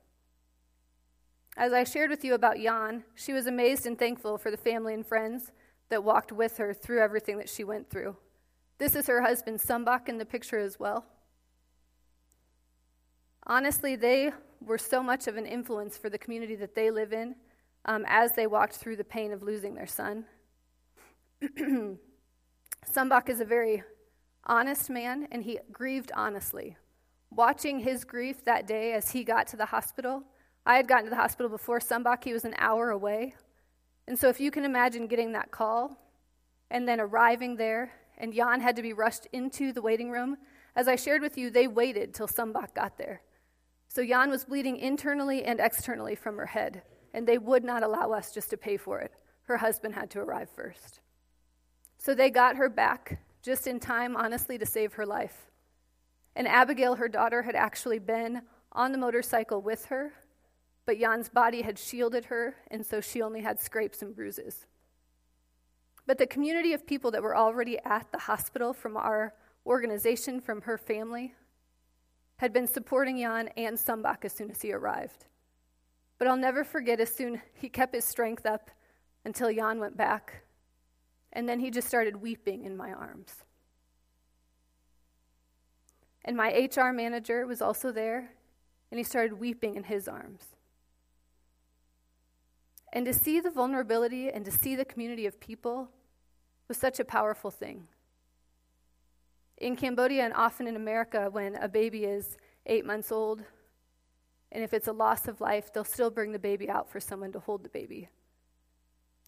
[1.58, 4.94] As I shared with you about Jan, she was amazed and thankful for the family
[4.94, 5.52] and friends
[5.90, 8.16] that walked with her through everything that she went through.
[8.78, 11.04] This is her husband, Sumbach, in the picture as well.
[13.46, 17.34] Honestly, they were so much of an influence for the community that they live in
[17.84, 20.24] um, as they walked through the pain of losing their son.
[22.92, 23.82] Sumbach is a very
[24.46, 26.76] honest man, and he grieved honestly.
[27.30, 30.22] Watching his grief that day as he got to the hospital,
[30.66, 33.34] I had gotten to the hospital before Sumbach, he was an hour away.
[34.06, 35.98] And so, if you can imagine getting that call
[36.70, 40.36] and then arriving there, and Jan had to be rushed into the waiting room,
[40.76, 43.22] as I shared with you, they waited till Sumbach got there.
[43.88, 46.82] So Jan was bleeding internally and externally from her head,
[47.14, 49.12] and they would not allow us just to pay for it.
[49.44, 51.00] Her husband had to arrive first.
[51.96, 55.50] So they got her back just in time, honestly, to save her life.
[56.34, 60.12] And Abigail, her daughter, had actually been on the motorcycle with her,
[60.86, 64.66] but Jan's body had shielded her, and so she only had scrapes and bruises.
[66.06, 70.62] But the community of people that were already at the hospital from our organization, from
[70.62, 71.34] her family,
[72.36, 75.26] had been supporting Jan and Sumbach as soon as he arrived.
[76.18, 78.70] But I'll never forget as soon he kept his strength up
[79.24, 80.44] until Jan went back,
[81.32, 83.44] and then he just started weeping in my arms.
[86.24, 88.30] And my HR manager was also there,
[88.90, 90.54] and he started weeping in his arms.
[92.92, 95.90] And to see the vulnerability and to see the community of people
[96.68, 97.88] was such a powerful thing.
[99.58, 103.42] In Cambodia and often in America, when a baby is eight months old,
[104.54, 107.32] and if it's a loss of life, they'll still bring the baby out for someone
[107.32, 108.08] to hold the baby.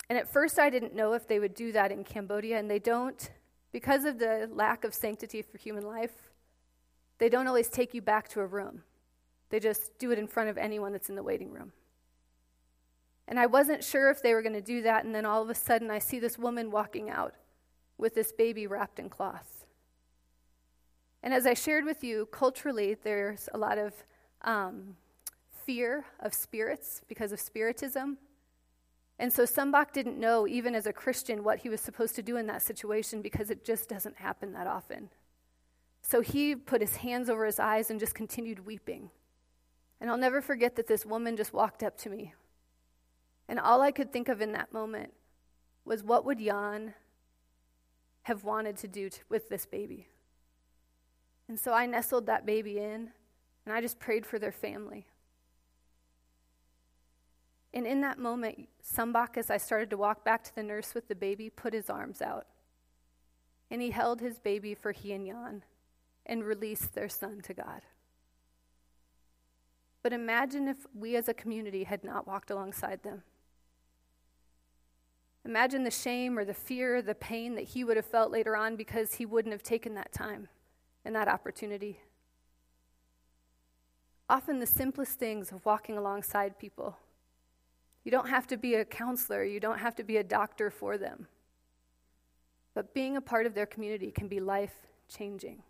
[0.08, 2.78] And at first, I didn't know if they would do that in Cambodia, and they
[2.78, 3.30] don't,
[3.72, 6.30] because of the lack of sanctity for human life,
[7.18, 8.82] they don't always take you back to a room.
[9.50, 11.72] They just do it in front of anyone that's in the waiting room.
[13.26, 15.50] And I wasn't sure if they were going to do that, and then all of
[15.50, 17.34] a sudden I see this woman walking out
[17.98, 19.66] with this baby wrapped in cloth.
[21.24, 23.92] And as I shared with you, culturally, there's a lot of
[24.42, 24.94] um,
[25.66, 28.18] fear of spirits because of spiritism.
[29.18, 32.36] And so Sumbach didn't know, even as a Christian, what he was supposed to do
[32.36, 35.10] in that situation because it just doesn't happen that often.
[36.02, 39.10] So he put his hands over his eyes and just continued weeping.
[40.00, 42.34] And I'll never forget that this woman just walked up to me
[43.48, 45.12] and all I could think of in that moment
[45.84, 46.94] was what would Jan
[48.22, 50.08] have wanted to do to, with this baby?
[51.48, 53.10] And so I nestled that baby in
[53.64, 55.06] and I just prayed for their family.
[57.74, 61.08] And in that moment, Sumbach, as I started to walk back to the nurse with
[61.08, 62.46] the baby, put his arms out.
[63.70, 65.62] And he held his baby for he and Jan
[66.24, 67.82] and released their son to God.
[70.02, 73.22] But imagine if we as a community had not walked alongside them.
[75.44, 78.56] Imagine the shame or the fear, or the pain that he would have felt later
[78.56, 80.48] on because he wouldn't have taken that time
[81.04, 82.00] and that opportunity.
[84.28, 86.96] Often, the simplest things of walking alongside people.
[88.06, 90.96] You don't have to be a counselor, you don't have to be a doctor for
[90.96, 91.26] them.
[92.72, 95.64] But being a part of their community can be life changing.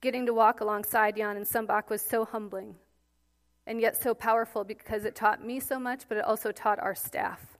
[0.00, 2.76] Getting to walk alongside Jan and Sumbach was so humbling
[3.66, 6.94] and yet so powerful because it taught me so much, but it also taught our
[6.94, 7.58] staff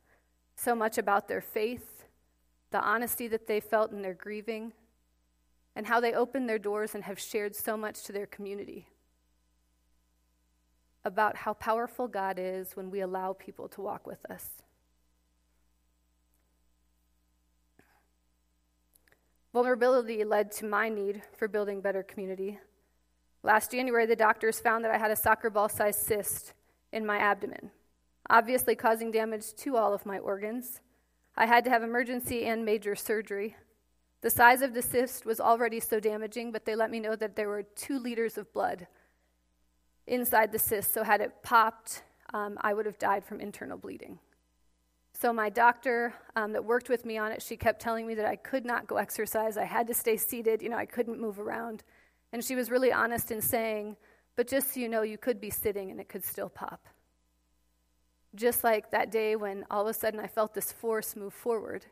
[0.55, 2.05] so much about their faith,
[2.71, 4.73] the honesty that they felt in their grieving,
[5.75, 8.87] and how they opened their doors and have shared so much to their community
[11.05, 14.63] about how powerful God is when we allow people to walk with us.
[19.53, 22.59] Vulnerability led to my need for building better community.
[23.43, 26.53] Last January, the doctors found that I had a soccer ball sized cyst
[26.93, 27.71] in my abdomen,
[28.29, 30.81] obviously causing damage to all of my organs.
[31.37, 33.57] I had to have emergency and major surgery.
[34.21, 37.35] The size of the cyst was already so damaging, but they let me know that
[37.35, 38.87] there were two liters of blood
[40.07, 40.93] inside the cyst.
[40.93, 44.19] So, had it popped, um, I would have died from internal bleeding.
[45.13, 48.27] So, my doctor um, that worked with me on it, she kept telling me that
[48.27, 49.57] I could not go exercise.
[49.57, 50.63] I had to stay seated.
[50.63, 51.83] You know, I couldn't move around.
[52.33, 53.97] And she was really honest in saying,
[54.37, 56.87] but just so you know, you could be sitting and it could still pop.
[58.35, 61.87] Just like that day when all of a sudden I felt this force move forward.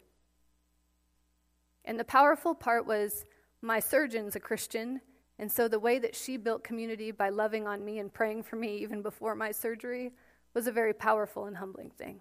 [1.85, 3.25] And the powerful part was
[3.61, 5.01] my surgeon's a Christian,
[5.39, 8.57] and so the way that she built community by loving on me and praying for
[8.57, 10.13] me even before my surgery
[10.55, 12.21] was a very powerful and humbling thing.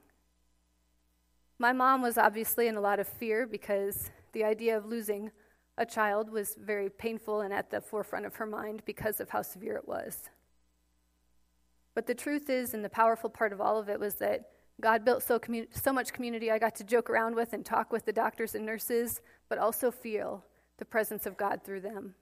[1.59, 5.31] My mom was obviously in a lot of fear because the idea of losing
[5.77, 9.41] a child was very painful and at the forefront of her mind because of how
[9.41, 10.29] severe it was.
[11.95, 14.49] But the truth is, and the powerful part of all of it was that
[14.79, 17.91] God built so, commu- so much community I got to joke around with and talk
[17.91, 20.45] with the doctors and nurses, but also feel
[20.77, 22.13] the presence of God through them.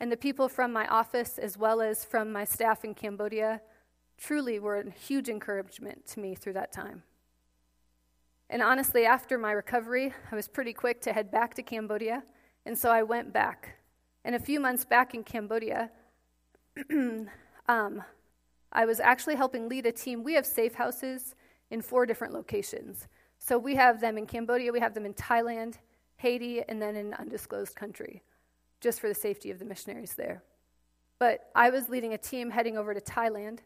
[0.00, 3.60] And the people from my office, as well as from my staff in Cambodia,
[4.16, 7.02] truly were a huge encouragement to me through that time.
[8.48, 12.24] And honestly, after my recovery, I was pretty quick to head back to Cambodia,
[12.64, 13.76] and so I went back.
[14.24, 15.90] And a few months back in Cambodia,
[17.68, 18.02] um,
[18.72, 20.24] I was actually helping lead a team.
[20.24, 21.34] We have safe houses
[21.70, 23.06] in four different locations.
[23.38, 25.74] So we have them in Cambodia, we have them in Thailand,
[26.16, 28.22] Haiti, and then an undisclosed country
[28.80, 30.42] just for the safety of the missionaries there.
[31.18, 33.58] But I was leading a team heading over to Thailand.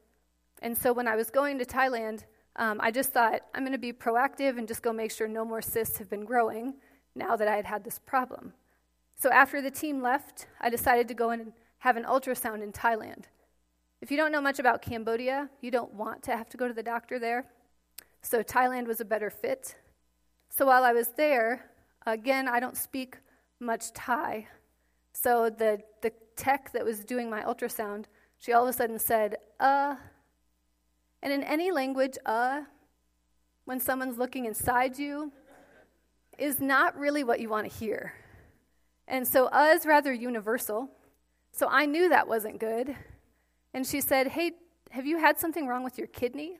[0.61, 2.24] And so when I was going to Thailand,
[2.57, 5.44] um, I just thought, I'm going to be proactive and just go make sure no
[5.44, 6.74] more cysts have been growing
[7.14, 8.53] now that I had had this problem.
[9.16, 13.24] So after the team left, I decided to go and have an ultrasound in Thailand.
[14.00, 16.74] If you don't know much about Cambodia, you don't want to have to go to
[16.74, 17.46] the doctor there.
[18.22, 19.77] So Thailand was a better fit.
[20.50, 21.70] So while I was there,
[22.07, 23.18] again, I don't speak
[23.61, 24.46] much Thai.
[25.14, 28.05] So the, the tech that was doing my ultrasound,
[28.38, 29.96] she all of a sudden said, uh.
[31.22, 32.62] And in any language, uh,
[33.64, 35.33] when someone's looking inside you,
[36.37, 38.12] is not really what you want to hear.
[39.07, 40.90] And so uh is rather universal.
[41.53, 42.96] So I knew that wasn't good.
[43.72, 44.53] And she said, Hey,
[44.90, 46.59] have you had something wrong with your kidney?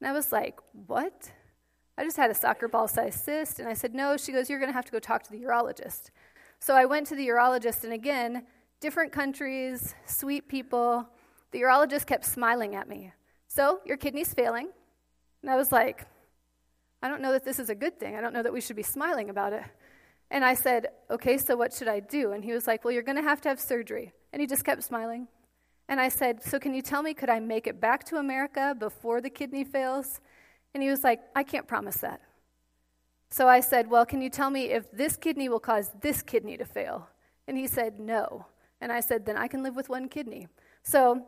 [0.00, 1.32] And I was like, What?
[1.98, 3.58] I just had a soccer ball sized cyst.
[3.58, 4.16] And I said, No.
[4.16, 6.10] She goes, You're going to have to go talk to the urologist.
[6.60, 8.46] So I went to the urologist, and again,
[8.80, 11.06] different countries, sweet people.
[11.52, 13.12] The urologist kept smiling at me.
[13.48, 14.68] So, your kidney's failing.
[15.42, 16.06] And I was like,
[17.02, 18.16] I don't know that this is a good thing.
[18.16, 19.62] I don't know that we should be smiling about it.
[20.30, 22.32] And I said, Okay, so what should I do?
[22.32, 24.12] And he was like, Well, you're going to have to have surgery.
[24.32, 25.28] And he just kept smiling.
[25.88, 28.74] And I said, So can you tell me, could I make it back to America
[28.76, 30.20] before the kidney fails?
[30.74, 32.20] And he was like, I can't promise that.
[33.28, 36.56] So I said, Well, can you tell me if this kidney will cause this kidney
[36.56, 37.08] to fail?
[37.48, 38.46] And he said, No.
[38.80, 40.48] And I said, Then I can live with one kidney.
[40.82, 41.26] So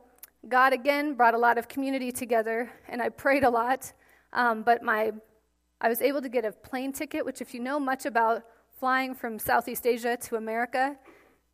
[0.49, 3.93] God again brought a lot of community together, and I prayed a lot.
[4.33, 5.13] Um, but my,
[5.81, 8.45] I was able to get a plane ticket, which, if you know much about
[8.79, 10.97] flying from Southeast Asia to America,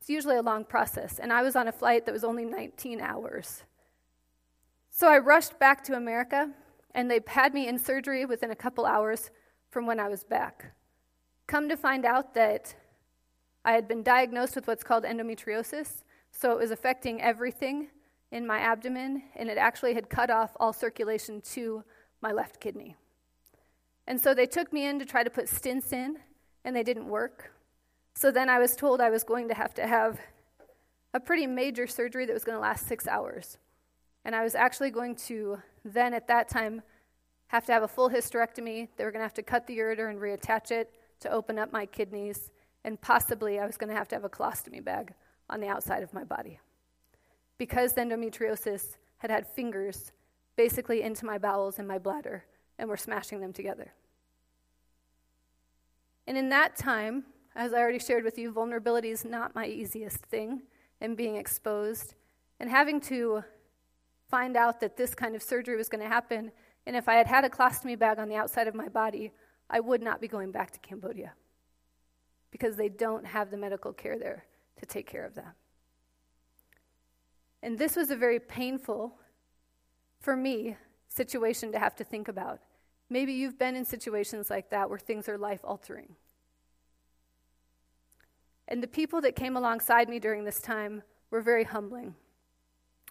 [0.01, 1.19] it's usually a long process.
[1.19, 3.65] And I was on a flight that was only 19 hours.
[4.91, 6.51] So I rushed back to America,
[6.95, 9.31] and they had me in surgery within a couple hours
[9.75, 10.67] from when I was back.
[11.49, 12.77] Come to find out that
[13.65, 17.89] I had been diagnosed with what's called endometriosis, so it was affecting everything
[18.31, 21.83] in my abdomen, and it actually had cut off all circulation to
[22.23, 22.95] my left kidney.
[24.07, 26.19] And so they took me in to try to put stents in,
[26.65, 27.51] and they didn't work.
[28.15, 30.21] So then I was told I was going to have to have
[31.13, 33.59] a pretty major surgery that was going to last six hours.
[34.25, 36.83] And I was actually going to then, at that time,
[37.55, 38.89] have to have a full hysterectomy.
[38.97, 41.73] They were going to have to cut the ureter and reattach it to open up
[41.73, 42.51] my kidneys.
[42.83, 45.15] And possibly I was going to have to have a colostomy bag
[45.49, 46.59] on the outside of my body.
[47.57, 50.11] Because endometriosis had had fingers
[50.57, 52.45] basically into my bowels and my bladder
[52.77, 53.93] and were smashing them together.
[56.27, 57.23] And in that time,
[57.55, 60.63] as I already shared with you, vulnerability is not my easiest thing,
[61.01, 62.15] and being exposed.
[62.59, 63.45] And having to
[64.29, 66.51] find out that this kind of surgery was going to happen
[66.87, 69.33] and if I had had a colostomy bag on the outside of my body,
[69.71, 71.33] I would not be going back to Cambodia
[72.51, 74.45] because they don't have the medical care there
[74.77, 75.55] to take care of that.
[77.63, 79.17] And this was a very painful,
[80.21, 80.77] for me,
[81.09, 82.61] situation to have to think about.
[83.09, 86.17] Maybe you've been in situations like that where things are life altering.
[88.69, 92.15] And the people that came alongside me during this time were very humbling.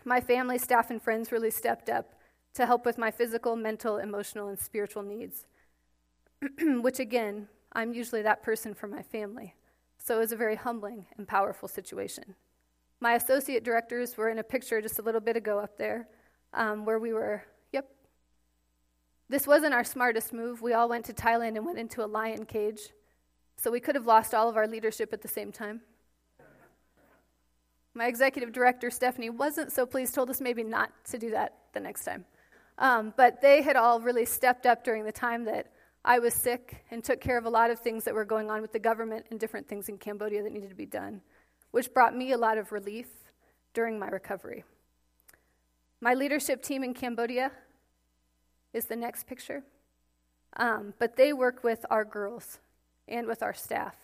[0.05, 2.13] My family, staff, and friends really stepped up
[2.54, 5.45] to help with my physical, mental, emotional, and spiritual needs.
[6.60, 9.56] Which, again, I'm usually that person for my family.
[9.97, 12.36] So it was a very humbling and powerful situation.
[12.99, 16.08] My associate directors were in a picture just a little bit ago up there
[16.54, 17.89] um, where we were, yep.
[19.30, 20.62] This wasn't our smartest move.
[20.62, 22.89] We all went to Thailand and went into a lion cage.
[23.56, 25.82] So we could have lost all of our leadership at the same time.
[27.93, 31.80] My executive director, Stephanie, wasn't so pleased, told us maybe not to do that the
[31.80, 32.26] next time.
[32.78, 35.71] Um, but they had all really stepped up during the time that
[36.03, 38.61] I was sick and took care of a lot of things that were going on
[38.61, 41.21] with the government and different things in Cambodia that needed to be done
[41.74, 43.07] which brought me a lot of relief
[43.74, 44.63] during my recovery.
[45.99, 47.51] My leadership team in Cambodia
[48.74, 49.63] is the next picture,
[50.55, 52.59] um, but they work with our girls
[53.07, 53.95] and with our staff.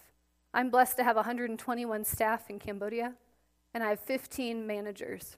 [0.52, 3.14] I'm blessed to have 121 staff in Cambodia,
[3.76, 5.38] and I have 15 managers.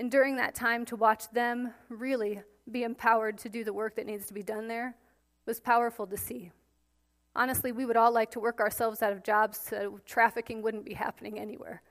[0.00, 2.40] And during that time, to watch them really
[2.70, 4.96] be empowered to do the work that needs to be done there
[5.44, 6.52] was powerful to see.
[7.36, 10.94] Honestly, we would all like to work ourselves out of jobs so trafficking wouldn't be
[10.94, 11.82] happening anywhere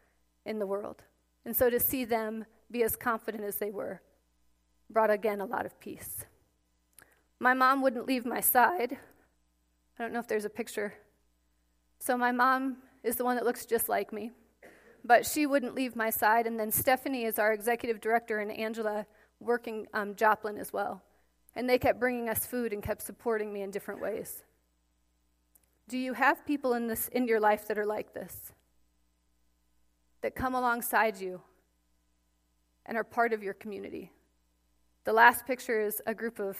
[0.43, 1.03] in the world.
[1.45, 4.01] And so to see them be as confident as they were
[4.89, 6.25] brought again a lot of peace.
[7.39, 8.97] My mom wouldn't leave my side.
[9.99, 10.95] I don't know if there's a picture.
[11.99, 14.31] So my mom is the one that looks just like me,
[15.03, 16.47] but she wouldn't leave my side.
[16.47, 19.05] And then Stephanie is our executive director, and Angela
[19.39, 21.01] working um, Joplin as well.
[21.55, 24.43] And they kept bringing us food and kept supporting me in different ways.
[25.87, 28.53] Do you have people in, this, in your life that are like this?
[30.21, 31.41] That come alongside you
[32.85, 34.11] and are part of your community?
[35.05, 36.57] The last picture is a group of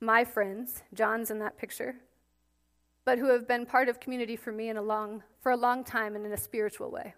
[0.00, 1.96] my friends, John's in that picture,
[3.04, 5.82] but who have been part of community for me in a long, for a long
[5.82, 7.14] time and in a spiritual way.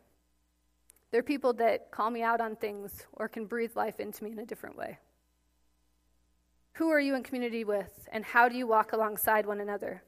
[1.12, 4.38] They're people that call me out on things or can breathe life into me in
[4.38, 4.98] a different way.
[6.76, 10.02] Who are you in community with, and how do you walk alongside one another?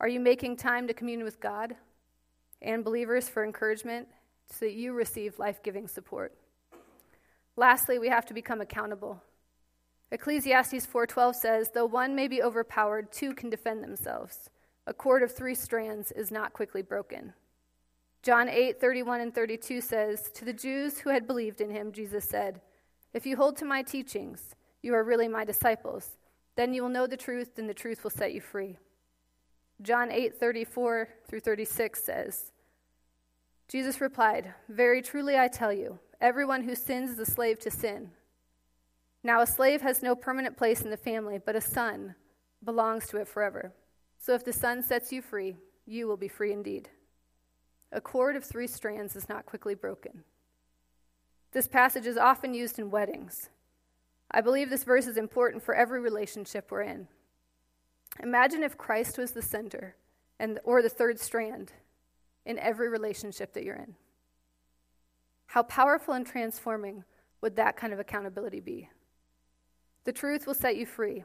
[0.00, 1.76] Are you making time to commune with God
[2.60, 4.08] and believers for encouragement
[4.50, 6.36] so that you receive life giving support?
[7.56, 9.22] Lastly, we have to become accountable.
[10.10, 14.50] Ecclesiastes 4:12 says, "Though one may be overpowered, two can defend themselves.
[14.86, 17.32] A cord of three strands is not quickly broken."
[18.22, 22.60] John 8:31 and 32 says, "To the Jews who had believed in him, Jesus said,
[23.12, 26.18] "If you hold to my teachings, you are really my disciples.
[26.54, 28.78] Then you will know the truth, and the truth will set you free."
[29.82, 32.52] John 8 34 through 36 says,
[33.70, 38.10] Jesus replied, Very truly I tell you, everyone who sins is a slave to sin.
[39.22, 42.16] Now, a slave has no permanent place in the family, but a son
[42.64, 43.72] belongs to it forever.
[44.18, 45.56] So if the son sets you free,
[45.86, 46.90] you will be free indeed.
[47.92, 50.24] A cord of three strands is not quickly broken.
[51.52, 53.50] This passage is often used in weddings.
[54.30, 57.08] I believe this verse is important for every relationship we're in.
[58.22, 59.96] Imagine if Christ was the center
[60.38, 61.72] and, or the third strand
[62.46, 63.94] in every relationship that you're in.
[65.46, 67.02] How powerful and transforming
[67.40, 68.88] would that kind of accountability be?
[70.04, 71.24] The truth will set you free.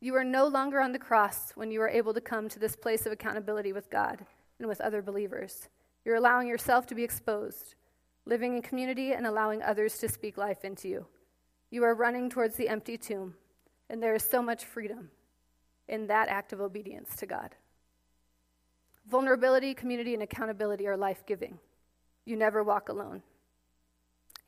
[0.00, 2.76] You are no longer on the cross when you are able to come to this
[2.76, 4.26] place of accountability with God
[4.58, 5.68] and with other believers.
[6.08, 7.74] You're allowing yourself to be exposed,
[8.24, 11.06] living in community, and allowing others to speak life into you.
[11.68, 13.34] You are running towards the empty tomb,
[13.90, 15.10] and there is so much freedom
[15.86, 17.56] in that act of obedience to God.
[19.06, 21.58] Vulnerability, community, and accountability are life giving.
[22.24, 23.22] You never walk alone.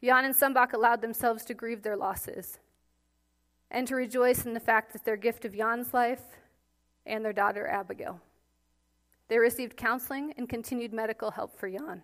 [0.02, 2.58] Jan and Sumbach allowed themselves to grieve their losses
[3.70, 6.22] and to rejoice in the fact that their gift of Jan's life
[7.04, 8.18] and their daughter Abigail.
[9.31, 12.03] They received counseling and continued medical help for Jan.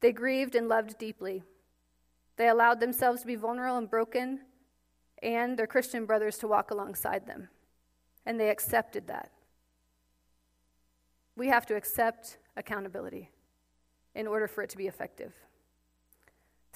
[0.00, 1.42] They grieved and loved deeply.
[2.36, 4.40] They allowed themselves to be vulnerable and broken,
[5.22, 7.48] and their Christian brothers to walk alongside them
[8.26, 9.30] and they accepted that.
[11.36, 13.30] We have to accept accountability
[14.14, 15.32] in order for it to be effective.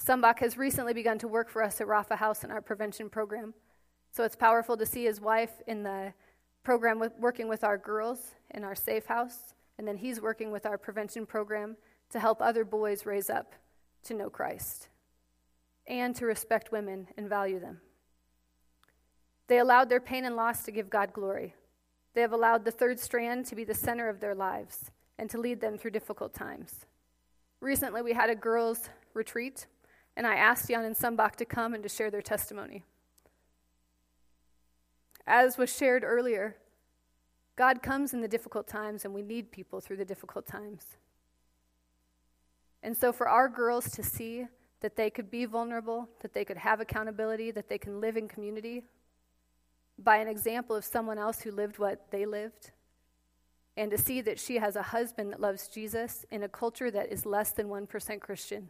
[0.03, 3.53] Sumbach has recently begun to work for us at Rapha House in our prevention program.
[4.11, 6.13] So it's powerful to see his wife in the
[6.63, 10.65] program with, working with our girls in our safe house, and then he's working with
[10.65, 11.77] our prevention program
[12.11, 13.55] to help other boys raise up
[14.03, 14.89] to know Christ
[15.87, 17.81] and to respect women and value them.
[19.47, 21.55] They allowed their pain and loss to give God glory.
[22.13, 25.39] They have allowed the third strand to be the center of their lives and to
[25.39, 26.85] lead them through difficult times.
[27.59, 29.67] Recently, we had a girls' retreat,
[30.15, 32.83] and I asked Jan and Sumbach to come and to share their testimony.
[35.33, 36.57] As was shared earlier,
[37.55, 40.97] God comes in the difficult times, and we need people through the difficult times.
[42.83, 44.47] And so, for our girls to see
[44.81, 48.27] that they could be vulnerable, that they could have accountability, that they can live in
[48.27, 48.83] community,
[49.97, 52.71] by an example of someone else who lived what they lived,
[53.77, 57.09] and to see that she has a husband that loves Jesus in a culture that
[57.09, 58.67] is less than 1% Christian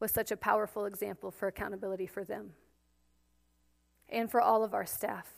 [0.00, 2.54] was such a powerful example for accountability for them
[4.08, 5.28] and for all of our staff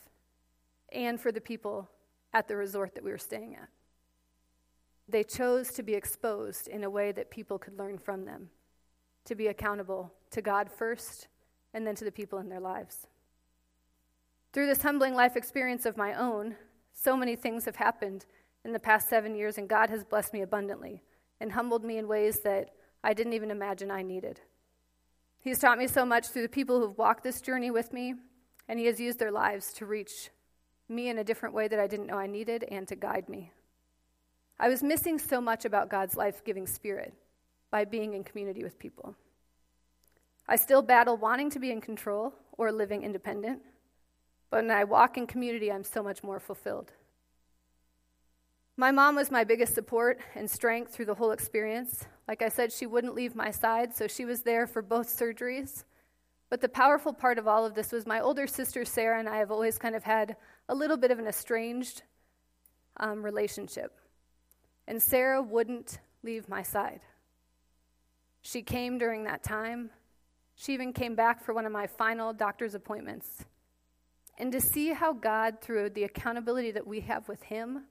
[0.90, 1.90] and for the people
[2.32, 3.68] at the resort that we were staying at.
[5.08, 8.50] They chose to be exposed in a way that people could learn from them,
[9.24, 11.28] to be accountable to God first
[11.72, 13.06] and then to the people in their lives.
[14.52, 16.56] Through this humbling life experience of my own,
[16.92, 18.26] so many things have happened
[18.64, 21.02] in the past seven years, and God has blessed me abundantly
[21.40, 22.70] and humbled me in ways that
[23.04, 24.40] I didn't even imagine I needed.
[25.40, 28.14] He's taught me so much through the people who've walked this journey with me,
[28.68, 30.30] and He has used their lives to reach
[30.88, 33.52] me in a different way that I didn't know I needed and to guide me.
[34.60, 37.14] I was missing so much about God's life giving spirit
[37.70, 39.14] by being in community with people.
[40.48, 43.60] I still battle wanting to be in control or living independent,
[44.50, 46.92] but when I walk in community, I'm so much more fulfilled.
[48.76, 52.06] My mom was my biggest support and strength through the whole experience.
[52.26, 55.84] Like I said, she wouldn't leave my side, so she was there for both surgeries.
[56.50, 59.38] But the powerful part of all of this was my older sister Sarah and I
[59.38, 60.36] have always kind of had
[60.68, 62.02] a little bit of an estranged
[62.96, 63.98] um, relationship.
[64.86, 67.00] And Sarah wouldn't leave my side.
[68.40, 69.90] She came during that time.
[70.54, 73.44] She even came back for one of my final doctor's appointments.
[74.38, 77.84] And to see how God, through the accountability that we have with Him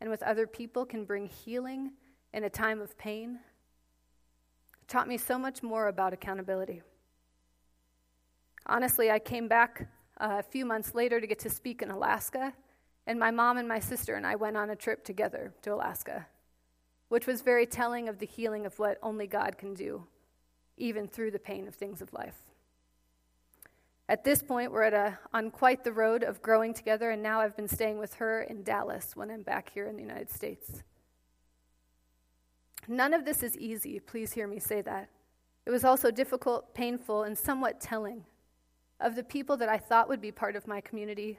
[0.00, 1.92] and with other people, can bring healing
[2.34, 3.38] in a time of pain,
[4.88, 6.82] taught me so much more about accountability.
[8.66, 9.88] Honestly, I came back
[10.20, 12.52] uh, a few months later to get to speak in Alaska,
[13.06, 16.26] and my mom and my sister and I went on a trip together to Alaska,
[17.08, 20.06] which was very telling of the healing of what only God can do,
[20.76, 22.36] even through the pain of things of life.
[24.08, 27.40] At this point, we're at a, on quite the road of growing together, and now
[27.40, 30.82] I've been staying with her in Dallas when I'm back here in the United States.
[32.86, 35.08] None of this is easy, please hear me say that.
[35.64, 38.24] It was also difficult, painful, and somewhat telling
[39.02, 41.38] of the people that I thought would be part of my community,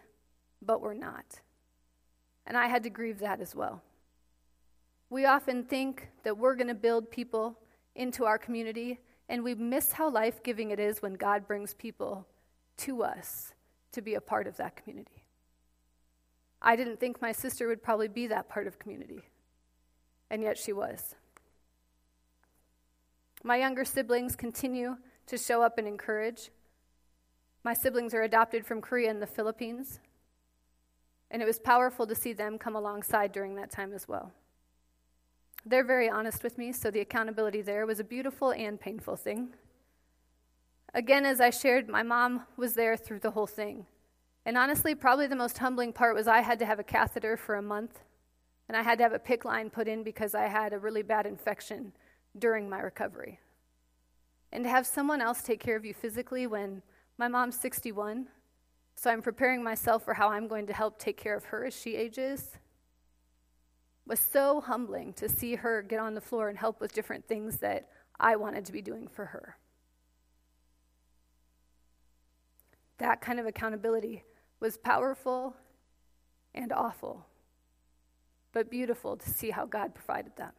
[0.61, 1.39] but were not.
[2.45, 3.82] And I had to grieve that as well.
[5.09, 7.59] We often think that we're going to build people
[7.95, 8.99] into our community,
[9.30, 12.28] and we miss how life giving it is when God brings people
[12.78, 13.53] to us
[13.91, 15.24] to be a part of that community.
[16.61, 19.22] I didn't think my sister would probably be that part of community,
[20.30, 21.16] and yet she was.
[23.43, 24.97] My younger siblings continue
[25.28, 26.49] to show up and encourage.
[27.64, 29.99] My siblings are adopted from Korea and the Philippines,
[31.32, 34.34] and it was powerful to see them come alongside during that time as well.
[35.66, 39.53] They're very honest with me, so the accountability there was a beautiful and painful thing.
[40.93, 43.86] Again, as I shared, my mom was there through the whole thing.
[44.45, 47.55] And honestly, probably the most humbling part was I had to have a catheter for
[47.55, 48.01] a month,
[48.68, 51.01] and I had to have a PICC line put in because I had a really
[51.01, 51.93] bad infection
[52.38, 53.39] during my recovery.
[54.51, 56.82] And to have someone else take care of you physically when
[57.18, 58.28] my mom's 61,
[58.95, 61.80] so I'm preparing myself for how I'm going to help take care of her as
[61.80, 62.57] she ages.
[64.05, 67.57] Was so humbling to see her get on the floor and help with different things
[67.57, 67.88] that
[68.20, 69.57] I wanted to be doing for her.
[72.97, 74.24] That kind of accountability
[74.59, 75.55] was powerful
[76.53, 77.26] and awful,
[78.51, 80.53] but beautiful to see how God provided that.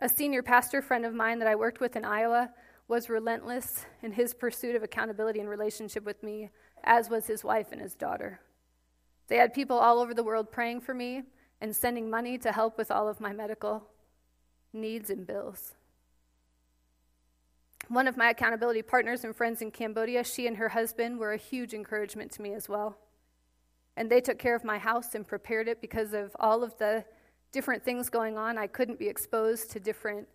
[0.00, 2.50] A senior pastor friend of mine that I worked with in Iowa
[2.88, 6.50] was relentless in his pursuit of accountability and relationship with me,
[6.84, 8.40] as was his wife and his daughter.
[9.28, 11.22] They had people all over the world praying for me
[11.60, 13.88] and sending money to help with all of my medical
[14.72, 15.74] needs and bills.
[17.88, 21.36] One of my accountability partners and friends in Cambodia, she and her husband were a
[21.36, 22.98] huge encouragement to me as well.
[23.96, 27.04] And they took care of my house and prepared it because of all of the
[27.52, 28.58] different things going on.
[28.58, 30.28] I couldn't be exposed to different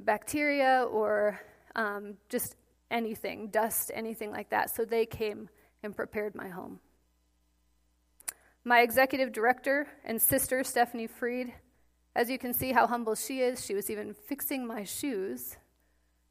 [0.00, 1.40] bacteria or
[1.74, 2.56] um, just
[2.90, 4.74] anything, dust, anything like that.
[4.74, 5.48] So they came
[5.82, 6.80] and prepared my home.
[8.64, 11.52] My executive director and sister, Stephanie Freed,
[12.14, 15.56] as you can see how humble she is, she was even fixing my shoes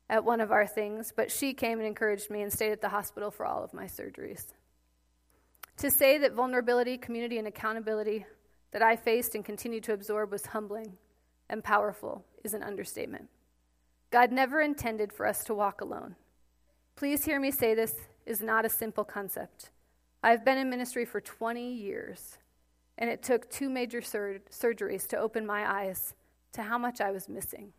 [0.09, 2.89] at one of our things, but she came and encouraged me and stayed at the
[2.89, 4.53] hospital for all of my surgeries.
[5.77, 8.25] To say that vulnerability, community, and accountability
[8.71, 10.97] that I faced and continue to absorb was humbling
[11.49, 13.29] and powerful is an understatement.
[14.11, 16.15] God never intended for us to walk alone.
[16.95, 17.95] Please hear me say this
[18.25, 19.71] is not a simple concept.
[20.21, 22.37] I've been in ministry for 20 years,
[22.97, 26.13] and it took two major sur- surgeries to open my eyes
[26.51, 27.71] to how much I was missing,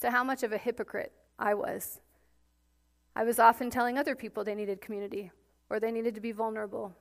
[0.00, 2.00] to how much of a hypocrite I was.
[3.16, 5.30] I was often telling other people they needed community,
[5.70, 6.94] or they needed to be vulnerable,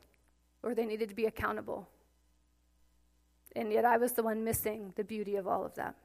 [0.63, 1.89] or they needed to be accountable.
[3.55, 5.95] And yet I was the one missing the beauty of all of that.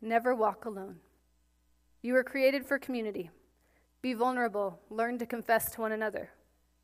[0.00, 0.96] Never walk alone.
[2.02, 3.30] You were created for community.
[4.00, 4.80] Be vulnerable.
[4.90, 6.30] Learn to confess to one another.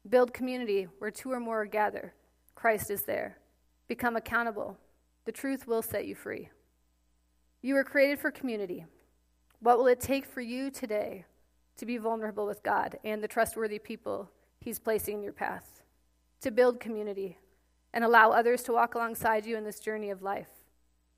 [0.09, 2.15] Build community where two or more gather.
[2.55, 3.39] Christ is there.
[3.87, 4.77] Become accountable.
[5.25, 6.49] The truth will set you free.
[7.63, 8.85] You were created for community.
[9.61, 11.25] What will it take for you today
[11.77, 15.83] to be vulnerable with God and the trustworthy people He's placing in your path?
[16.43, 17.39] To build community
[17.95, 20.49] and allow others to walk alongside you in this journey of life,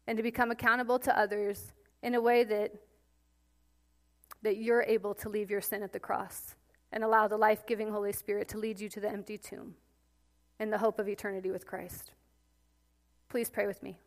[0.06, 1.72] and to become accountable to others
[2.02, 2.72] in a way that,
[4.42, 6.54] that you're able to leave your sin at the cross
[6.92, 9.74] and allow the life giving Holy Spirit to lead you to the empty tomb
[10.58, 12.12] in the hope of eternity with Christ.
[13.28, 13.98] Please pray with me.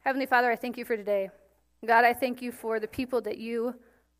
[0.00, 1.30] Heavenly Father, I thank you for today.
[1.84, 3.74] God, I thank you for the people that you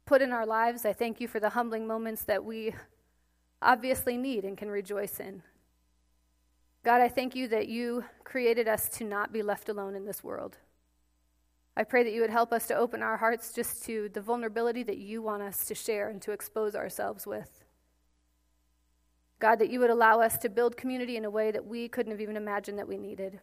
[0.04, 0.84] put in our lives.
[0.84, 2.74] I thank you for the humbling moments that we
[3.62, 5.42] obviously need and can rejoice in.
[6.84, 10.22] God, I thank you that you created us to not be left alone in this
[10.22, 10.58] world.
[11.76, 14.82] I pray that you would help us to open our hearts just to the vulnerability
[14.84, 17.64] that you want us to share and to expose ourselves with.
[19.38, 22.12] God, that you would allow us to build community in a way that we couldn't
[22.12, 23.40] have even imagined that we needed.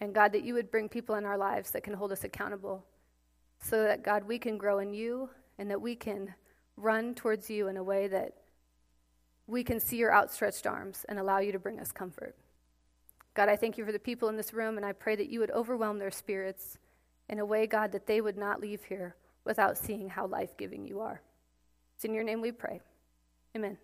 [0.00, 2.84] And God, that you would bring people in our lives that can hold us accountable
[3.58, 6.34] so that, God, we can grow in you and that we can
[6.76, 8.34] run towards you in a way that
[9.46, 12.36] we can see your outstretched arms and allow you to bring us comfort.
[13.34, 15.40] God, I thank you for the people in this room, and I pray that you
[15.40, 16.78] would overwhelm their spirits
[17.32, 19.16] in a way, God, that they would not leave here
[19.46, 21.22] without seeing how life giving you are.
[21.96, 22.82] It's in your name we pray.
[23.56, 23.78] Amen.